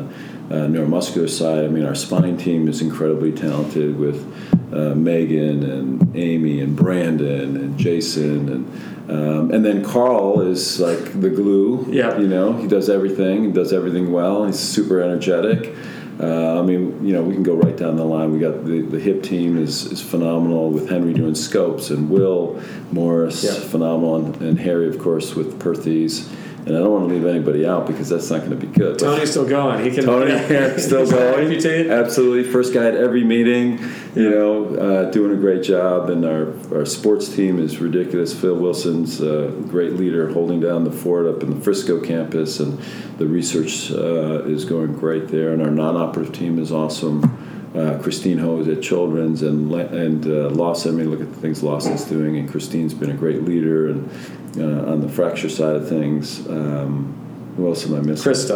[0.50, 1.64] uh, neuromuscular side.
[1.64, 4.26] I mean, our spine team is incredibly talented with
[4.72, 11.20] uh, Megan and Amy and Brandon and Jason and um, and then Carl is like
[11.20, 11.84] the glue.
[11.90, 12.16] Yeah.
[12.16, 13.44] you know, he does everything.
[13.44, 14.46] He does everything well.
[14.46, 15.74] He's super energetic.
[16.20, 18.30] Uh, I mean, you know, we can go right down the line.
[18.32, 22.60] We got the, the hip team is, is phenomenal with Henry doing scopes and Will
[22.92, 23.52] Morris Yeah.
[23.54, 26.28] phenomenal and, and Harry, of course, with Perthes.
[26.66, 28.98] And I don't want to leave anybody out because that's not going to be good.
[28.98, 29.82] Tony's still going.
[29.82, 30.04] He can.
[30.04, 30.76] Tony yeah.
[30.76, 31.50] still going.
[31.90, 33.78] Absolutely, first guy at every meeting.
[34.14, 38.38] You know, uh, doing a great job, and our our sports team is ridiculous.
[38.38, 42.78] Phil Wilson's a great leader, holding down the fort up in the Frisco campus, and
[43.16, 45.52] the research uh, is going great there.
[45.52, 47.24] And our non-operative team is awesome.
[47.74, 50.94] Uh, Christine Ho is at Children's, and and uh, Lawson.
[50.94, 54.10] I mean, look at the things Lawson's doing, and Christine's been a great leader, and
[54.58, 56.46] uh, on the fracture side of things.
[56.48, 57.14] Um,
[57.56, 58.22] who else am I missing?
[58.22, 58.46] Chris.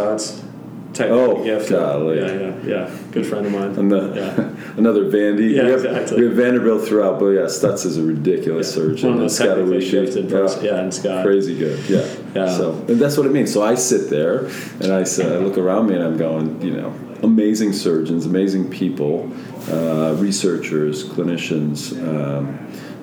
[0.93, 1.71] Technical Oh, gift.
[1.71, 2.19] golly.
[2.21, 2.97] Yeah, yeah, yeah.
[3.11, 3.75] Good friend of mine.
[3.77, 4.49] And the, Yeah.
[4.77, 5.51] another Vandy.
[5.53, 6.21] Yeah, we, have, exactly.
[6.21, 9.09] we have Vanderbilt throughout, but yeah, Stutz is a ridiculous surgeon.
[9.09, 10.65] One of And those technically gifted person.
[10.65, 11.25] Yeah, and Scott.
[11.25, 12.07] Crazy good, yeah.
[12.35, 12.49] Yeah.
[12.57, 13.53] So and that's what it means.
[13.53, 14.47] So I sit there
[14.81, 19.29] and I, I look around me and I'm going, you know, amazing surgeons, amazing people,
[19.69, 22.57] uh, researchers, clinicians, um,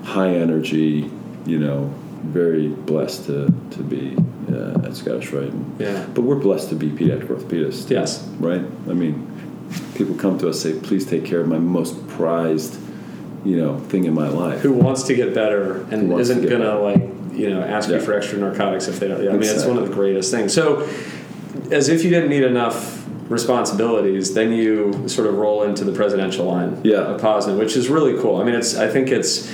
[0.04, 1.12] high energy,
[1.46, 1.94] you know,
[2.24, 4.16] very blessed to, to be
[4.52, 5.50] uh, at Scottish Rite.
[5.52, 6.06] And- Yeah.
[6.14, 7.90] But we're blessed to be pediatric orthopedists.
[7.90, 8.26] Yes.
[8.40, 8.62] Right?
[8.90, 9.28] I mean,
[9.96, 12.80] people come to us say, please take care of my most prized,
[13.46, 14.60] you know, thing in my life.
[14.62, 17.02] Who wants to get better and isn't get gonna like
[17.34, 19.24] you know ask you for extra narcotics if they don't.
[19.24, 20.54] Yeah, I mean, it's one of the greatest things.
[20.54, 20.88] So,
[21.72, 26.46] as if you didn't need enough responsibilities, then you sort of roll into the presidential
[26.46, 26.98] line Yeah.
[26.98, 28.36] of POSNA, which is really cool.
[28.42, 29.50] I mean, it's I think it's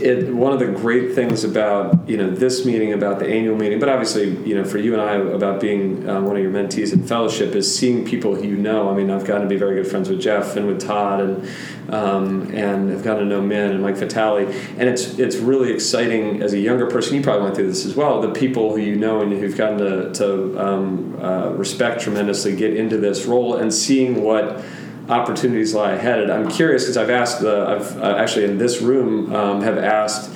[0.00, 3.78] it one of the great things about you know this meeting about the annual meeting
[3.78, 6.92] but obviously you know for you and i about being uh, one of your mentees
[6.92, 8.90] in fellowship is seeing people who you know.
[8.90, 11.48] I mean i've gotten to be very good friends with jeff and with todd and
[11.92, 14.48] um, and i've gotten to know min and mike vitale.
[14.78, 17.94] And it's it's really exciting as a younger person you probably went through this as
[17.94, 22.56] well the people who you know and who've gotten to, to um, uh, respect tremendously
[22.56, 24.64] get into this role and seeing what
[25.08, 26.20] opportunities lie ahead.
[26.20, 29.78] And I'm curious because I've asked the, I've uh, actually in this room um, have
[29.78, 30.30] asked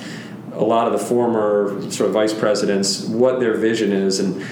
[0.53, 4.45] a lot of the former sort of vice presidents what their vision is, and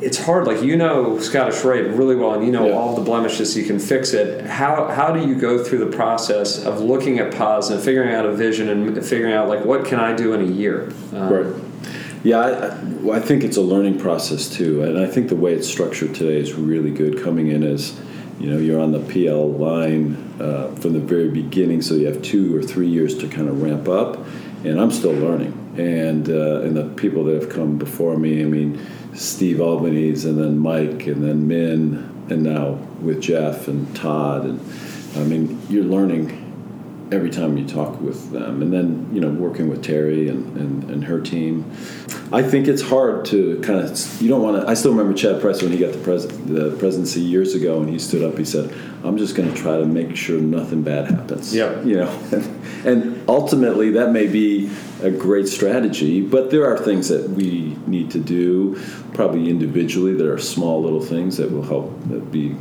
[0.00, 0.46] it's hard.
[0.46, 2.72] Like you know Scottish Rite really well, and you know Yeah.
[2.74, 4.44] all the blemishes, you can fix it.
[4.46, 8.26] How how do you go through the process of looking at pause and figuring out
[8.26, 10.90] a vision and figuring out like what can I do in a year?
[11.14, 11.62] Um, Right.
[12.24, 15.68] Yeah, I, I think it's a learning process too, and I think the way it's
[15.68, 17.20] structured today is really good.
[17.22, 17.98] Coming in as
[18.38, 22.22] you know you're on the PL line uh, from the very beginning, so you have
[22.22, 24.24] two or three years to kind of ramp up.
[24.64, 28.44] And I'm still learning, and uh, and the people that have come before me, I
[28.44, 34.44] mean, Steve Albanese, and then Mike, and then Min, and now with Jeff and Todd,
[34.44, 34.60] and
[35.16, 36.41] I mean, you're learning
[37.12, 38.62] every time you talk with them.
[38.62, 41.70] And then, you know, working with Terry and, and, and her team.
[42.32, 45.40] I think it's hard to kind of, you don't want to, I still remember Chad
[45.40, 48.44] Price when he got the, pres, the presidency years ago and he stood up, he
[48.44, 51.54] said, I'm just going to try to make sure nothing bad happens.
[51.54, 51.80] Yeah.
[51.82, 52.22] You know,
[52.84, 54.70] and ultimately that may be
[55.02, 58.80] a great strategy, but there are things that we need to do
[59.12, 62.56] probably individually that are small little things that will help that be,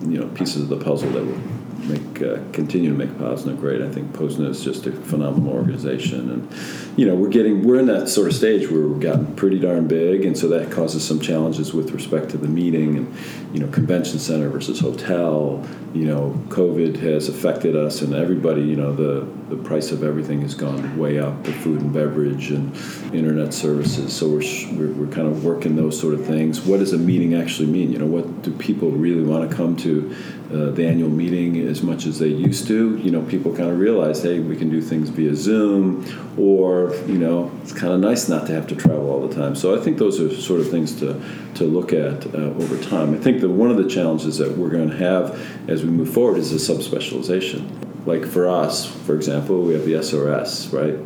[0.00, 1.53] you know, pieces of the puzzle that will
[1.88, 3.82] make uh, continue to make Posna great.
[3.82, 7.86] I think Posna is just a phenomenal organization, and you know we're getting we're in
[7.86, 11.20] that sort of stage where we've gotten pretty darn big, and so that causes some
[11.20, 13.14] challenges with respect to the meeting and
[13.52, 15.64] you know convention center versus hotel.
[15.92, 18.62] You know, COVID has affected us, and everybody.
[18.62, 22.50] You know, the the price of everything has gone way up, the food and beverage
[22.50, 22.74] and
[23.14, 24.12] internet services.
[24.14, 24.42] So we're,
[24.76, 26.62] we're, we're kind of working those sort of things.
[26.62, 27.92] What does a meeting actually mean?
[27.92, 30.16] You know, what do people really want to come to
[30.52, 32.96] uh, the annual meeting as much as they used to?
[32.98, 36.04] You know, people kind of realize, hey, we can do things via Zoom,
[36.38, 39.54] or you know, it's kind of nice not to have to travel all the time.
[39.54, 41.20] So I think those are sort of things to
[41.54, 43.14] to look at uh, over time.
[43.14, 46.12] I think that one of the challenges that we're going to have as we move
[46.12, 50.98] forward is a subspecialization like for us, for example, we have the SRS, right?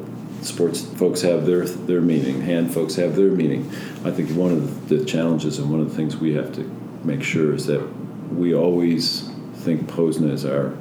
[0.45, 3.69] Sports folks have their their meaning, hand folks have their meaning.
[4.05, 6.63] I think one of the challenges and one of the things we have to
[7.03, 7.81] make sure is that
[8.39, 10.75] we always think Posna is our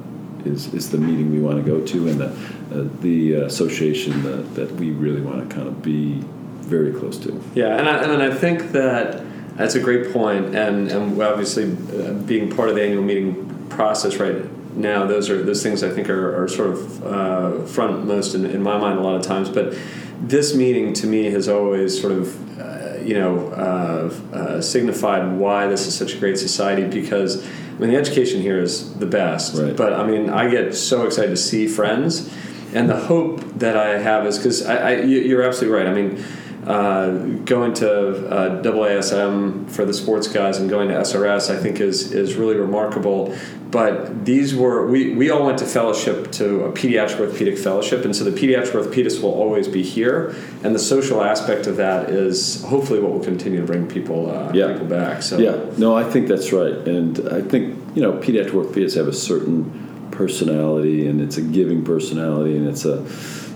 [0.45, 4.55] is, is the meeting we want to go to and the uh, the association that,
[4.55, 6.19] that we really want to kind of be
[6.61, 7.41] very close to.
[7.55, 9.23] Yeah, and I, and I think that
[9.57, 14.17] that's a great point, and and obviously uh, being part of the annual meeting process,
[14.17, 14.35] right?
[14.77, 18.45] Now those are those things I think are, are sort of uh, front most in,
[18.45, 19.49] in, my mind a lot of times.
[19.49, 19.75] But
[20.21, 25.67] this meeting to me has always sort of uh, you know uh, uh signified why
[25.67, 29.57] this is such a great society because I mean the education here is the best.
[29.57, 29.75] Right.
[29.75, 32.31] But I mean I get so excited to see friends,
[32.73, 35.87] and the hope that I have is because I, I, you're absolutely right.
[35.87, 36.23] I mean.
[36.67, 37.11] Uh,
[37.45, 42.11] going to uh, AASM for the sports guys and going to SRS, I think is
[42.11, 43.33] is really remarkable
[43.71, 48.15] but these were we, we all went to fellowship to a pediatric orthopedic fellowship and
[48.15, 52.63] so the pediatric orthopedist will always be here and the social aspect of that is
[52.63, 54.71] hopefully what will continue to bring people uh, yeah.
[54.71, 58.51] people back so yeah no i think that's right and i think you know pediatric
[58.51, 63.05] orthopedists have a certain personality and it's a giving personality and it's a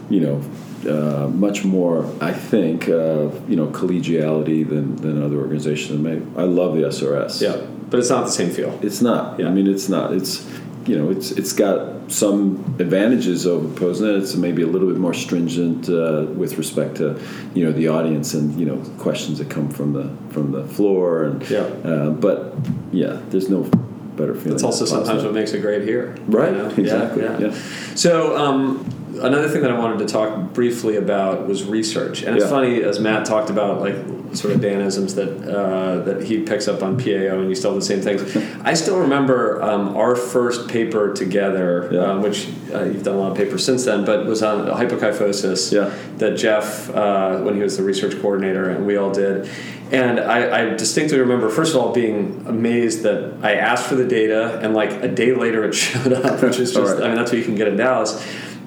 [0.10, 0.42] you know
[0.82, 6.04] uh, much more, I think, uh, you know, collegiality than, than other organizations.
[6.36, 7.40] I love the SRS.
[7.40, 8.80] Yeah but it's not the same feel.
[8.82, 9.40] It's not.
[9.40, 9.48] Yeah.
[9.48, 10.14] I mean, it's not.
[10.14, 10.50] It's
[10.88, 14.20] you know, it's it's got some advantages over Posna.
[14.20, 17.22] It's maybe a little bit more stringent uh, with respect to
[17.54, 21.26] you know the audience and you know questions that come from the from the floor
[21.26, 21.60] and yeah.
[21.60, 22.56] Uh, but
[22.92, 23.64] yeah, there's no
[24.16, 24.54] better feeling.
[24.54, 26.16] It's also sometimes what makes it great here.
[26.28, 26.52] Right.
[26.52, 26.70] You know?
[26.70, 27.24] Exactly.
[27.24, 27.40] Yeah.
[27.40, 27.48] yeah.
[27.48, 27.96] yeah.
[27.96, 28.36] So.
[28.38, 32.50] Um, another thing that I wanted to talk briefly about was research, and it's yeah.
[32.50, 33.96] funny as Matt talked about like
[34.36, 37.82] sort of Danisms that uh, that he picks up on PAO, and you still the
[37.82, 38.36] same things.
[38.64, 42.00] I still remember um, our first paper together, yeah.
[42.00, 45.72] um, which uh, you've done a lot of papers since then, but was on hypokyphosis.
[45.72, 45.96] Yeah.
[46.18, 49.50] That Jeff, uh, when he was the research coordinator, and we all did.
[49.92, 54.08] And I, I, distinctly remember, first of all, being amazed that I asked for the
[54.08, 57.04] data, and like a day later it showed up, which is just, right.
[57.04, 58.26] I mean, that's what you can get in Dallas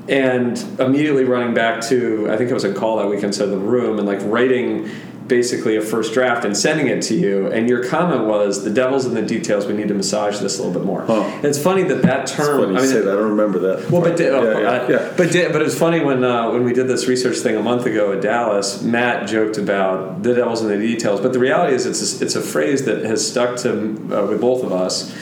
[0.08, 3.56] and immediately running back to I think I was in call that weekend, so the
[3.56, 4.90] room and like writing
[5.26, 7.46] basically a first draft and sending it to you.
[7.46, 9.66] And your comment was, "The devil's in the details.
[9.66, 11.40] We need to massage this a little bit more." Huh.
[11.42, 12.76] It's funny that that term.
[12.76, 13.10] I mean, say that.
[13.10, 13.90] I don't remember that.
[13.90, 15.14] Well, but yeah, yeah, uh, yeah.
[15.16, 17.86] but but it was funny when uh, when we did this research thing a month
[17.86, 18.82] ago at Dallas.
[18.82, 22.36] Matt joked about the devil's in the details, but the reality is, it's a, it's
[22.36, 25.14] a phrase that has stuck to uh, with both of us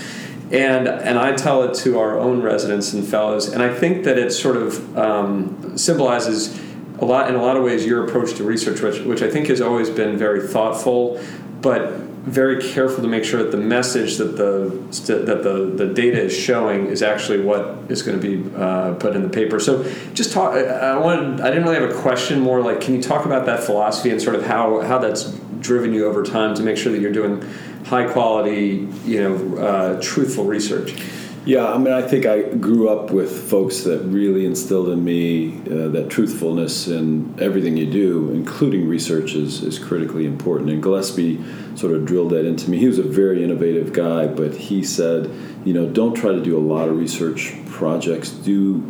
[0.53, 4.18] and and I tell it to our own residents and fellows, and I think that
[4.18, 6.61] it sort of um, symbolizes
[7.00, 9.48] a lot in a lot of ways your approach to research, which which I think
[9.48, 11.18] has always been very thoughtful,
[11.62, 14.70] but very careful to make sure that the message that the
[15.12, 19.16] that the, the data is showing is actually what is going to be uh, put
[19.16, 19.59] in the paper.
[19.59, 19.83] So,
[20.14, 20.55] just talk.
[20.55, 21.41] I wanted.
[21.41, 22.41] I didn't really have a question.
[22.41, 25.93] More like, can you talk about that philosophy and sort of how how that's driven
[25.93, 27.43] you over time to make sure that you're doing
[27.87, 30.95] high quality, you know, uh, truthful research.
[31.45, 35.59] Yeah, I mean, I think I grew up with folks that really instilled in me
[35.62, 40.70] uh, that truthfulness in everything you do, including research, is, is critically important.
[40.70, 41.43] And Gillespie
[41.74, 42.78] sort of drilled that into me.
[42.78, 45.28] He was a very innovative guy, but he said,
[45.64, 48.30] you know, don't try to do a lot of research projects.
[48.30, 48.80] Do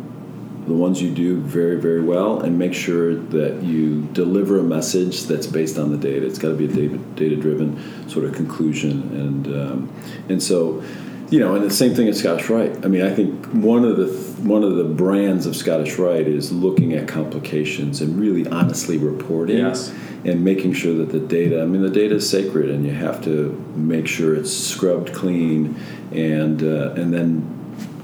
[0.67, 5.23] the ones you do very, very well, and make sure that you deliver a message
[5.23, 6.25] that's based on the data.
[6.25, 8.91] It's got to be a data driven sort of conclusion.
[9.11, 9.93] And, um,
[10.29, 10.83] and so,
[11.29, 12.85] you know, and the same thing at Scottish Rite.
[12.85, 14.07] I mean, I think one of the
[14.43, 19.57] one of the brands of Scottish Rite is looking at complications and really honestly reporting
[19.57, 19.93] yes.
[20.25, 21.61] and making sure that the data.
[21.61, 25.75] I mean, the data is sacred, and you have to make sure it's scrubbed clean,
[26.11, 27.59] and uh, and then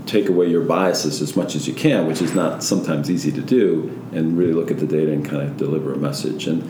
[0.06, 3.42] take away your biases as much as you can, which is not sometimes easy to
[3.42, 6.48] do, and really look at the data and kind of deliver a message.
[6.48, 6.64] And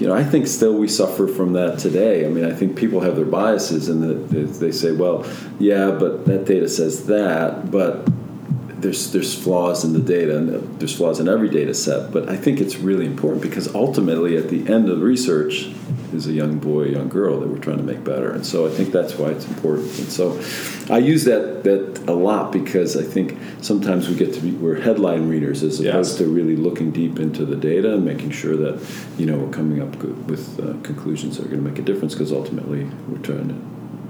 [0.00, 2.24] you know, I think still we suffer from that today.
[2.24, 5.26] I mean, I think people have their biases, and they say, "Well,
[5.58, 8.08] yeah, but that data says that," but
[8.80, 12.12] there's there's flaws in the data, and there's flaws in every data set.
[12.12, 15.70] But I think it's really important because ultimately, at the end of the research,
[16.12, 18.30] is a young boy, a young girl that we're trying to make better.
[18.32, 19.86] And so I think that's why it's important.
[19.98, 20.40] And so
[20.92, 24.80] I use that that a lot because I think sometimes we get to be we're
[24.80, 26.18] headline readers as opposed yes.
[26.18, 28.84] to really looking deep into the data and making sure that
[29.18, 32.14] you know we're coming up with uh, conclusions that are going to make a difference
[32.14, 33.54] because ultimately we're trying to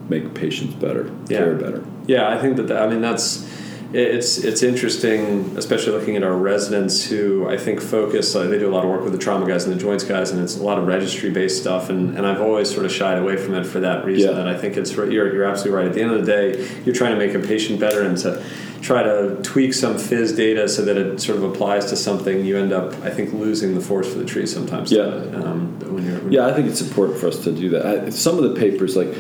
[0.09, 1.39] make patients better, yeah.
[1.39, 1.85] care better.
[2.07, 3.49] Yeah, I think that, that I mean that's
[3.93, 8.35] it's it's interesting, especially looking at our residents who I think focus.
[8.35, 10.31] Uh, they do a lot of work with the trauma guys and the joints guys,
[10.31, 11.91] and it's a lot of registry based stuff.
[11.91, 14.31] And, and I've always sort of shied away from it for that reason.
[14.31, 14.37] Yeah.
[14.37, 15.87] That I think it's you're you're absolutely right.
[15.87, 18.45] At the end of the day, you're trying to make a patient better, and to
[18.81, 22.57] try to tweak some phys data so that it sort of applies to something, you
[22.57, 24.93] end up I think losing the forest for the trees sometimes.
[24.93, 25.03] Yeah.
[25.03, 27.87] Um, when you're, when yeah, I think it's important for us to do that.
[27.87, 29.15] I, some of the papers like.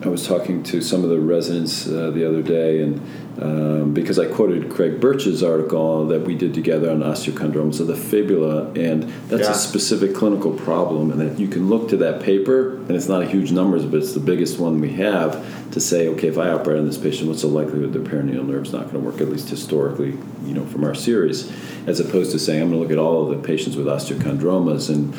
[0.00, 3.02] I was talking to some of the residents uh, the other day, and
[3.40, 7.96] um, because I quoted Craig Birch's article that we did together on osteochondromas of the
[7.96, 9.52] fibula, and that's yeah.
[9.52, 13.22] a specific clinical problem, and that you can look to that paper, and it's not
[13.22, 16.48] a huge numbers, but it's the biggest one we have to say, okay, if I
[16.50, 19.28] operate on this patient, what's the likelihood their peroneal nerve's not going to work, at
[19.28, 21.52] least historically, you know, from our series,
[21.86, 24.88] as opposed to saying I'm going to look at all of the patients with osteochondromas
[24.88, 25.14] and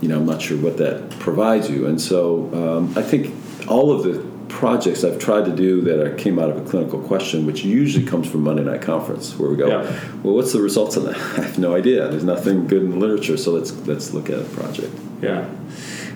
[0.00, 1.86] you know, I'm not sure what that provides you.
[1.86, 3.32] And so um, I think
[3.68, 7.46] all of the projects I've tried to do that came out of a clinical question,
[7.46, 10.00] which usually comes from Monday Night Conference, where we go, yeah.
[10.22, 11.16] well, what's the results of that?
[11.38, 12.06] I have no idea.
[12.08, 14.94] There's nothing good in the literature, so let's let's look at a project.
[15.20, 15.48] Yeah.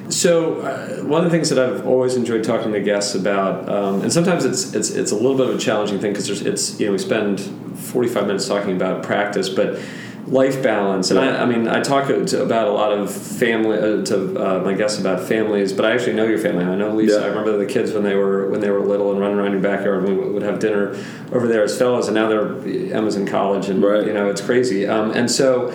[0.09, 4.03] So uh, one of the things that I've always enjoyed talking to guests about, um,
[4.03, 6.79] and sometimes it's it's it's a little bit of a challenging thing because there's it's
[6.79, 9.81] you know we spend 45 minutes talking about practice, but
[10.27, 11.11] life balance.
[11.11, 14.63] And I, I mean, I talk to, about a lot of family uh, to uh,
[14.63, 16.65] my guests about families, but I actually know your family.
[16.65, 17.21] I know Lisa.
[17.21, 17.27] Yeah.
[17.27, 19.61] I remember the kids when they were when they were little and running around your
[19.61, 20.05] backyard.
[20.05, 20.97] And we would have dinner
[21.33, 22.57] over there as fellows, and now they're
[22.95, 24.07] Emma's in college, and right.
[24.07, 24.87] you know it's crazy.
[24.87, 25.73] Um, and so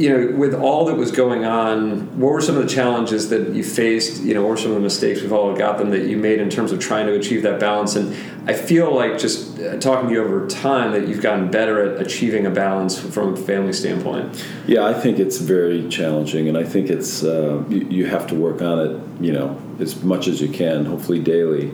[0.00, 3.50] you know, with all that was going on, what were some of the challenges that
[3.54, 4.22] you faced?
[4.22, 6.40] You know, what were some of the mistakes we've all got them that you made
[6.40, 7.96] in terms of trying to achieve that balance?
[7.96, 8.16] And
[8.48, 12.00] I feel like just uh, talking to you over time that you've gotten better at
[12.00, 14.42] achieving a balance from a family standpoint.
[14.66, 18.34] Yeah, I think it's very challenging, and I think it's uh, you, you have to
[18.34, 19.22] work on it.
[19.22, 21.72] You know, as much as you can, hopefully daily.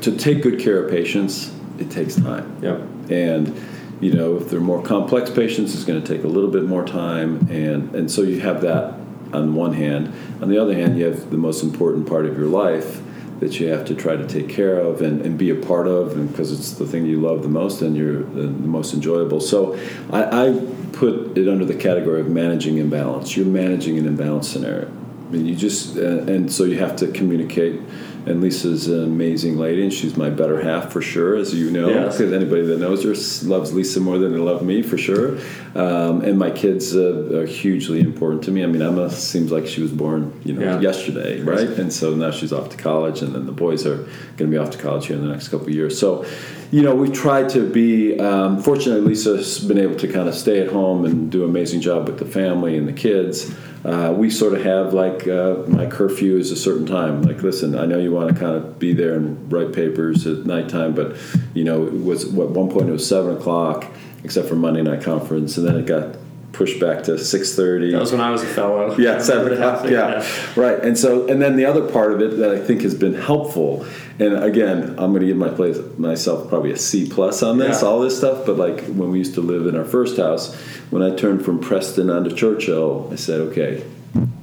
[0.00, 2.56] To take good care of patients, it takes time.
[2.60, 3.10] Yep.
[3.10, 3.54] And
[4.00, 6.84] you know, if they're more complex patients, it's going to take a little bit more
[6.84, 8.94] time, and and so you have that
[9.32, 10.12] on one hand.
[10.40, 13.02] On the other hand, you have the most important part of your life
[13.40, 16.12] that you have to try to take care of and, and be a part of,
[16.12, 19.40] and because it's the thing you love the most and you're the, most enjoyable.
[19.40, 19.78] So
[20.10, 23.36] I, I put it under the category of managing imbalance.
[23.36, 24.88] You're managing an imbalance scenario.
[24.88, 27.80] I mean, you just uh, and so you have to communicate
[28.28, 31.88] and Lisa's an amazing lady, and she's my better half for sure, as you know.
[31.88, 32.20] Yes.
[32.20, 35.38] Anybody that knows her loves Lisa more than they love me for sure.
[35.74, 38.62] Um, and my kids uh, are hugely important to me.
[38.62, 40.80] I mean, Emma seems like she was born, you know, yeah.
[40.80, 41.68] yesterday, right?
[41.68, 44.58] And so now she's off to college, and then the boys are going to be
[44.58, 45.98] off to college here in the next couple of years.
[45.98, 46.26] So,
[46.70, 48.18] you know, we've tried to be.
[48.18, 51.80] Um, fortunately, Lisa's been able to kind of stay at home and do an amazing
[51.80, 53.54] job with the family and the kids
[53.84, 57.22] uh, we sort of have like uh, my curfew is a certain time.
[57.22, 60.44] Like, listen, I know you want to kind of be there and write papers at
[60.44, 61.16] nighttime, but
[61.54, 63.86] you know, it was at one point it was seven o'clock,
[64.24, 66.16] except for Monday night conference, and then it got
[66.52, 67.92] pushed back to six thirty.
[67.92, 68.96] That was when I was a fellow.
[68.98, 69.84] Yeah, seven o'clock.
[69.84, 70.22] Yeah.
[70.22, 70.78] yeah, right.
[70.82, 73.86] And so, and then the other part of it that I think has been helpful,
[74.18, 77.82] and again, I'm going to give my place myself probably a C plus on this,
[77.82, 77.88] yeah.
[77.88, 78.44] all this stuff.
[78.46, 80.54] But like when we used to live in our first house,
[80.90, 83.84] when I turned from Preston onto Churchill, I said, okay,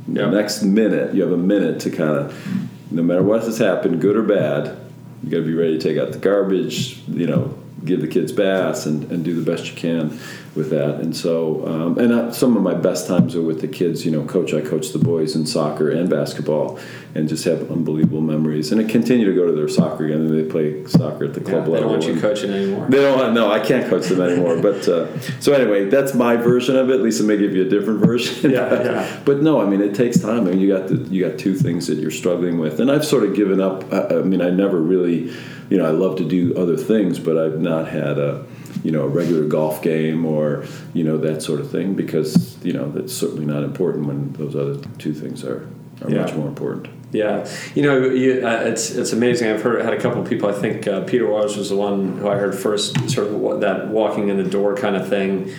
[0.08, 0.32] yep.
[0.32, 4.16] next minute you have a minute to kind of, no matter what has happened, good
[4.16, 4.78] or bad,
[5.24, 8.32] you got to be ready to take out the garbage, you know, give the kids
[8.32, 10.20] baths and, and do the best you can
[10.56, 11.02] with that.
[11.02, 14.06] And so, um, and I, some of my best times are with the kids.
[14.06, 16.80] You know, coach, I coach the boys in soccer and basketball,
[17.14, 18.72] and just have unbelievable memories.
[18.72, 21.42] And I continue to go to their soccer game, and they play soccer at the
[21.42, 21.74] club yeah, level.
[21.74, 22.88] They don't want you coaching anymore.
[22.90, 23.34] They don't.
[23.34, 24.62] No, I can't coach them anymore.
[24.62, 27.02] but uh, so anyway, that's my version of it.
[27.02, 28.52] Lisa may give you a different version.
[28.52, 29.22] Yeah, yeah.
[29.26, 30.48] But no, I mean, it takes time.
[30.48, 33.06] I mean, you got the, you got two things that you're struggling with, and I've
[33.06, 33.92] sort of given up.
[33.92, 35.34] I, I mean, I never really,
[35.70, 38.46] you know, I love to do other things, but I've not had a
[38.84, 42.74] you know a regular golf game or you know that sort of thing because you
[42.74, 45.68] know that's certainly not important when those other two things are
[46.04, 46.22] are Yeah.
[46.22, 46.88] much more important.
[47.12, 49.50] Yeah, you know, you, uh, it's it's amazing.
[49.50, 50.50] I've heard had a couple of people.
[50.50, 53.88] I think uh, Peter Waters was the one who I heard first, sort of that
[53.88, 55.50] walking in the door kind of thing,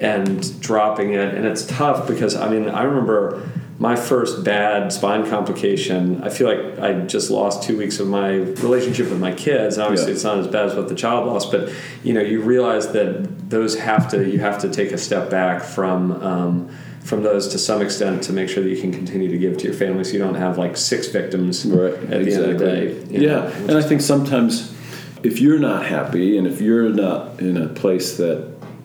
[0.00, 1.34] and dropping it.
[1.34, 3.48] And it's tough because I mean, I remember
[3.84, 6.22] my first bad spine complication.
[6.24, 8.30] I feel like I just lost two weeks of my
[8.66, 9.76] relationship with my kids.
[9.76, 10.14] And obviously, Yeah.
[10.14, 11.68] it's not as bad as what the child lost, but
[12.02, 13.10] you know, you realize that
[13.50, 15.96] those have to you have to take a step back from.
[16.32, 16.68] Um,
[17.10, 19.64] from those to some extent to make sure that you can continue to give to
[19.64, 21.92] your family so you don't have like six victims Right.
[22.10, 22.96] at the end of the day.
[23.10, 24.72] Yeah, know, and I think sometimes
[25.22, 28.38] if you're not happy and if you're not in a place that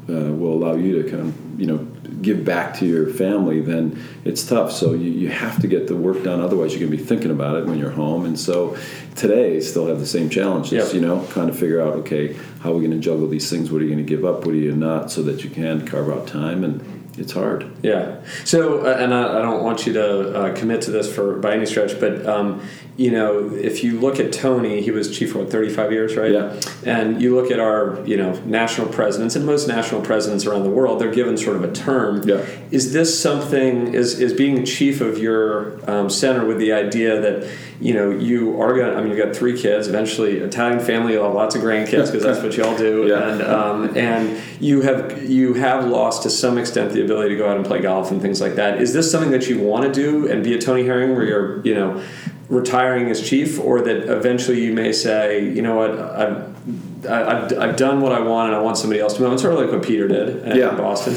[0.09, 1.31] uh, will allow you to kind of
[1.61, 1.79] you know
[2.21, 4.71] give back to your family, then it's tough.
[4.71, 6.41] So you, you have to get the work done.
[6.41, 8.25] Otherwise, you're going to be thinking about it when you're home.
[8.25, 8.77] And so
[9.15, 10.71] today, still have the same challenges.
[10.71, 10.93] Yep.
[10.93, 13.71] You know, kind of figure out okay, how are we going to juggle these things?
[13.71, 14.45] What are you going to give up?
[14.45, 15.11] What are you not?
[15.11, 16.95] So that you can carve out time and.
[17.17, 17.69] It's hard.
[17.83, 18.23] Yeah.
[18.45, 21.53] So, uh, and I, I don't want you to uh, commit to this for by
[21.53, 22.65] any stretch, but um,
[22.99, 26.33] you know, if you look at Tony, he was chief for what, 35 years, right?
[26.33, 26.59] Yeah.
[26.85, 30.69] And you look at our, you know, national presidents and most national presidents around the
[30.69, 32.27] world, they're given sort of a term.
[32.27, 32.45] Yeah.
[32.71, 33.93] Is this something?
[33.93, 38.61] Is is being chief of your um, center with the idea that you know you
[38.61, 38.91] are going?
[38.91, 39.87] to I mean, you've got three kids.
[39.87, 42.89] Eventually, Italian family, you'll have lots of grandkids because that's what y'all do.
[43.09, 43.29] Yeah.
[43.29, 47.49] And um, and you have you have lost to some extent the ability to go
[47.49, 48.81] out and play golf and things like that.
[48.81, 51.61] Is this something that you want to do and be a Tony Herring where you're
[51.61, 52.03] you know
[52.49, 56.49] retiring as chief, or that eventually you may say, you know what, I've
[57.07, 59.33] I've, I've done what I want and I want somebody else to move.
[59.33, 60.75] It's sort of like what Peter did in Yeah.
[60.75, 61.15] Boston.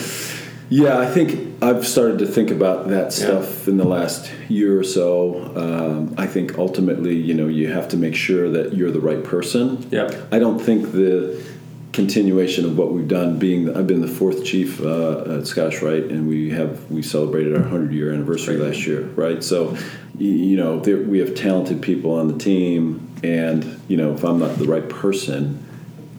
[0.68, 4.84] Yeah, I think I've started to think about that stuff in the last year or
[4.84, 5.52] so.
[5.54, 9.22] Um, I think ultimately, you know, you have to make sure that you're the right
[9.22, 9.86] person.
[9.90, 10.28] Yep.
[10.32, 11.42] I don't think the
[11.93, 16.05] continuation of what we've done being I've been the fourth chief uh, at Scottish Rite
[16.05, 19.76] and we have we celebrated our 100 year anniversary last year right so
[20.18, 24.38] you know there, we have talented people on the team and you know if I'm
[24.38, 25.66] not the right person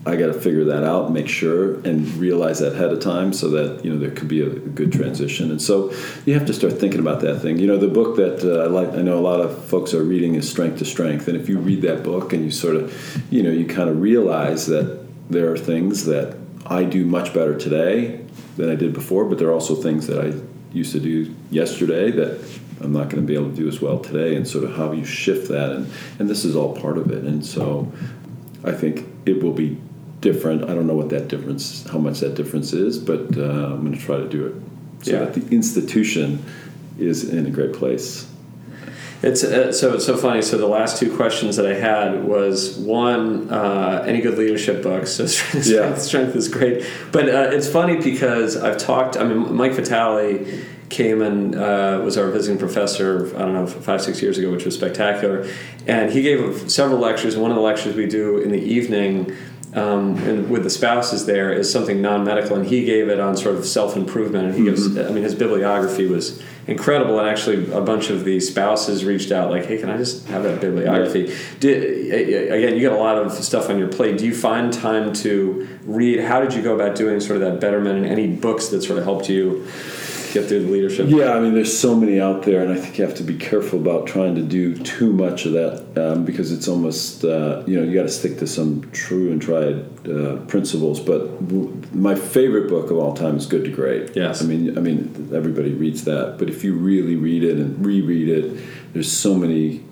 [0.05, 3.49] I got to figure that out, make sure, and realize that ahead of time, so
[3.51, 5.49] that you know there could be a, good transition.
[5.49, 5.93] And so
[6.25, 7.57] you have to start thinking about that thing.
[7.57, 10.03] You know, the book that uh, I like, I know a lot of folks are
[10.03, 11.29] reading is Strength to Strength.
[11.29, 14.01] And if you read that book and you sort of, you know, you kind of
[14.01, 18.21] realize that there are things that I do much better today
[18.57, 20.33] than I did before, but there are also things that I
[20.73, 22.39] used to do yesterday that
[22.81, 24.91] I'm not going to be able to do as well today, and sort of how
[24.91, 25.71] you shift that.
[25.71, 27.23] And and this is all part of it.
[27.23, 27.91] And so
[28.63, 29.77] I think it will be
[30.21, 30.63] different.
[30.63, 33.93] I don't know what that difference, how much that difference is, but uh, I'm going
[33.93, 34.55] to try to do it
[35.05, 35.19] so Yeah.
[35.19, 36.43] that the institution
[36.97, 38.27] is in a great place.
[39.23, 40.41] It's uh, so it's so funny.
[40.41, 45.11] So the last two questions that I had was one, uh, any good leadership books?
[45.13, 45.95] So strength, Yeah.
[45.95, 49.15] strength is great, but uh, it's funny because I've talked.
[49.15, 50.45] I mean, Mike Vitale
[50.89, 53.33] came and uh, was our visiting professor.
[53.37, 55.47] I don't know five six years ago, which was spectacular,
[55.87, 57.37] and he gave several lectures.
[57.37, 59.33] One of the lectures we do in the evening.
[59.75, 63.55] Um, and with the spouses there is something non-medical, and he gave it on sort
[63.55, 64.45] of self-improvement.
[64.45, 68.39] And he gives, I mean, his bibliography was incredible, and actually a bunch of the
[68.39, 72.11] spouses reached out like, "Hey, can I just have that bibliography?" Did,
[72.51, 74.17] again, you got a lot of stuff on your plate.
[74.17, 76.19] Do you find time to read?
[76.19, 78.99] How did you go about doing sort of that betterment, and any books that sort
[78.99, 79.65] of helped you
[80.33, 81.07] get through the leadership?
[81.09, 83.37] Yeah, I mean, there's so many out there, and I think you have to be
[83.37, 87.79] careful about trying to do too much of that um, because it's almost, uh, you
[87.79, 90.99] know, you got to stick to some true and tried uh, principles.
[90.99, 94.15] But w- my favorite book of all time is Good to Great.
[94.15, 94.41] Yes.
[94.41, 98.29] I mean, I mean, everybody reads that, but if you really read it and reread
[98.29, 98.59] it,
[98.93, 99.83] there's so many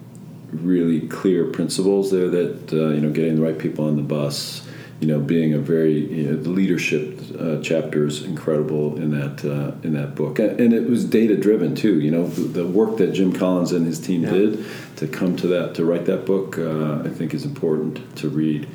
[0.52, 4.68] really clear principles there that uh, you know, getting the right people on the bus
[5.02, 9.43] you know, being a very you know, the leadership uh, chapter is incredible in that
[9.43, 11.99] uh, in that book, and, and it was data driven too.
[11.99, 14.30] You know, the, the work that Jim Collins and his team Yeah.
[14.32, 14.66] did
[14.97, 18.68] to come to that to write that book, uh, I think is important to read.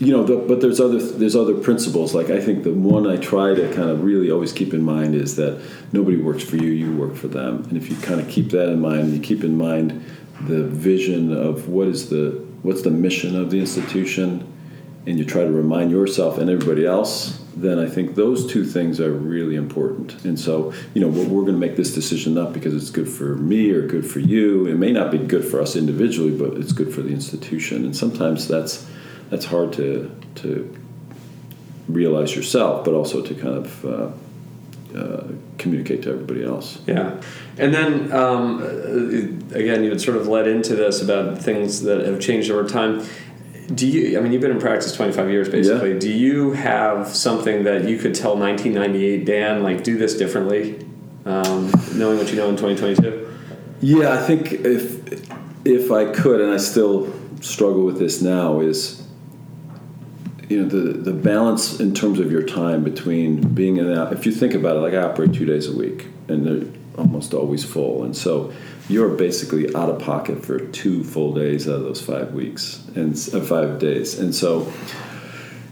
[0.00, 2.12] You know, the, but there's other there's other principles.
[2.12, 5.14] Like I think the one I try to kind of really always keep in mind
[5.14, 7.62] is that nobody works for you; you work for them.
[7.68, 10.04] And if you kind of keep that in mind, you keep in mind
[10.48, 14.51] the vision of what is the what's the mission of the institution
[15.06, 19.00] and you try to remind yourself and everybody else, then I think those two things
[19.00, 20.24] are really important.
[20.24, 23.34] And so, you know, we're, going to make this decision not because it's good for
[23.34, 24.66] me or good for you.
[24.66, 27.84] It may not be good for us individually, but it's good for the institution.
[27.84, 28.86] And sometimes that's
[29.28, 30.78] that's hard to to
[31.88, 36.80] realize yourself, but also to kind of uh, uh, communicate to everybody else.
[36.86, 37.20] Yeah,
[37.58, 38.62] and then um,
[39.52, 43.04] again, you had sort of led into this about things that have changed over time.
[43.74, 44.18] Do you?
[44.18, 45.92] I mean, you've been in practice twenty five years, basically.
[45.92, 45.98] Yeah.
[45.98, 50.16] Do you have something that you could tell nineteen ninety eight Dan, like do this
[50.16, 50.84] differently,
[51.24, 53.34] um, knowing what you know in twenty twenty two?
[53.80, 55.26] Yeah, I think if
[55.64, 59.02] if I could, and I still struggle with this now, is
[60.48, 64.12] you know the the balance in terms of your time between being in that.
[64.12, 66.68] If you think about it, like I operate two days a week, and they're
[66.98, 68.52] almost always full, and so
[68.88, 73.14] you're basically out of pocket for two full days out of those five weeks and
[73.32, 74.72] uh, five days, and so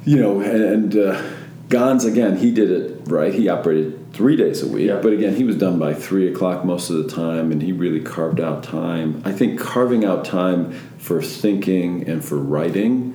[0.05, 1.23] you know, and, and uh,
[1.69, 3.33] Ganz again, he did it right.
[3.33, 5.01] He operated three days a week, Yeah.
[5.01, 8.01] but again, he was done by three o'clock most of the time, and he really
[8.01, 9.23] carved out time.
[9.25, 13.15] I think carving out time for thinking and for writing,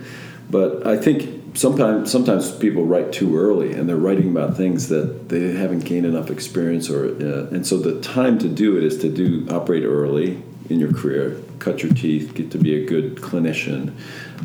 [0.49, 5.29] but I think sometimes sometimes people write too early, and they're writing about things that
[5.29, 8.97] they haven't gained enough experience, or uh, and so the time to do it is
[8.99, 13.15] to do operate early in your career, cut your teeth, get to be a good
[13.15, 13.93] clinician,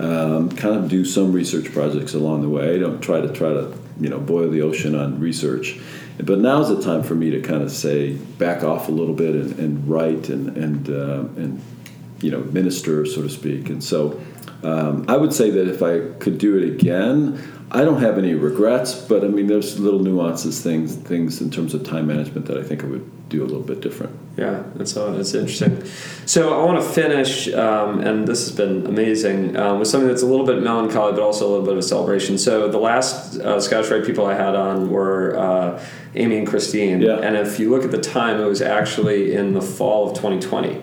[0.00, 2.78] um, kind of do some research projects along the way.
[2.78, 5.78] Don't try to try to you know boil the ocean on research.
[6.18, 9.34] But now's the time for me to kind of say back off a little bit
[9.34, 11.62] and, and write and and uh, and
[12.20, 13.70] you know minister so to speak.
[13.70, 14.20] And so
[14.62, 17.40] um, I would say that if I could do it again,
[17.70, 18.94] I don't have any regrets.
[18.94, 22.62] But I mean, there's little nuances, things things in terms of time management that I
[22.62, 24.14] think I would do a little bit different.
[24.36, 25.82] Yeah, that's uh, that's interesting.
[26.26, 30.22] So I want to finish, um, and this has been amazing, um, with something that's
[30.22, 32.36] a little bit melancholy, but also a little bit of a celebration.
[32.38, 35.82] So the last uh, Scottish Rite people I had on were uh,
[36.14, 37.16] Amy and Christine, Yeah.
[37.18, 40.82] and if you look at the time, it was actually in the fall of 2020,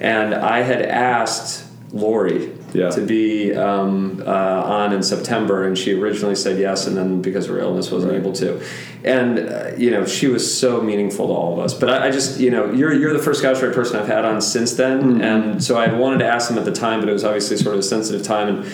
[0.00, 2.50] and I had asked Lori.
[2.74, 2.90] Yeah.
[2.90, 7.44] To be um, uh, on in September, and she originally said yes, and then because
[7.48, 8.20] of her illness, wasn't Right.
[8.20, 8.60] able to.
[9.04, 11.72] And uh, you know, she was so meaningful to all of us.
[11.72, 14.42] But I, I just, you know, you're you're the first Scottish person I've had on
[14.42, 17.24] since then, and so I wanted to ask them at the time, but it was
[17.24, 18.48] obviously sort of a sensitive time.
[18.48, 18.72] And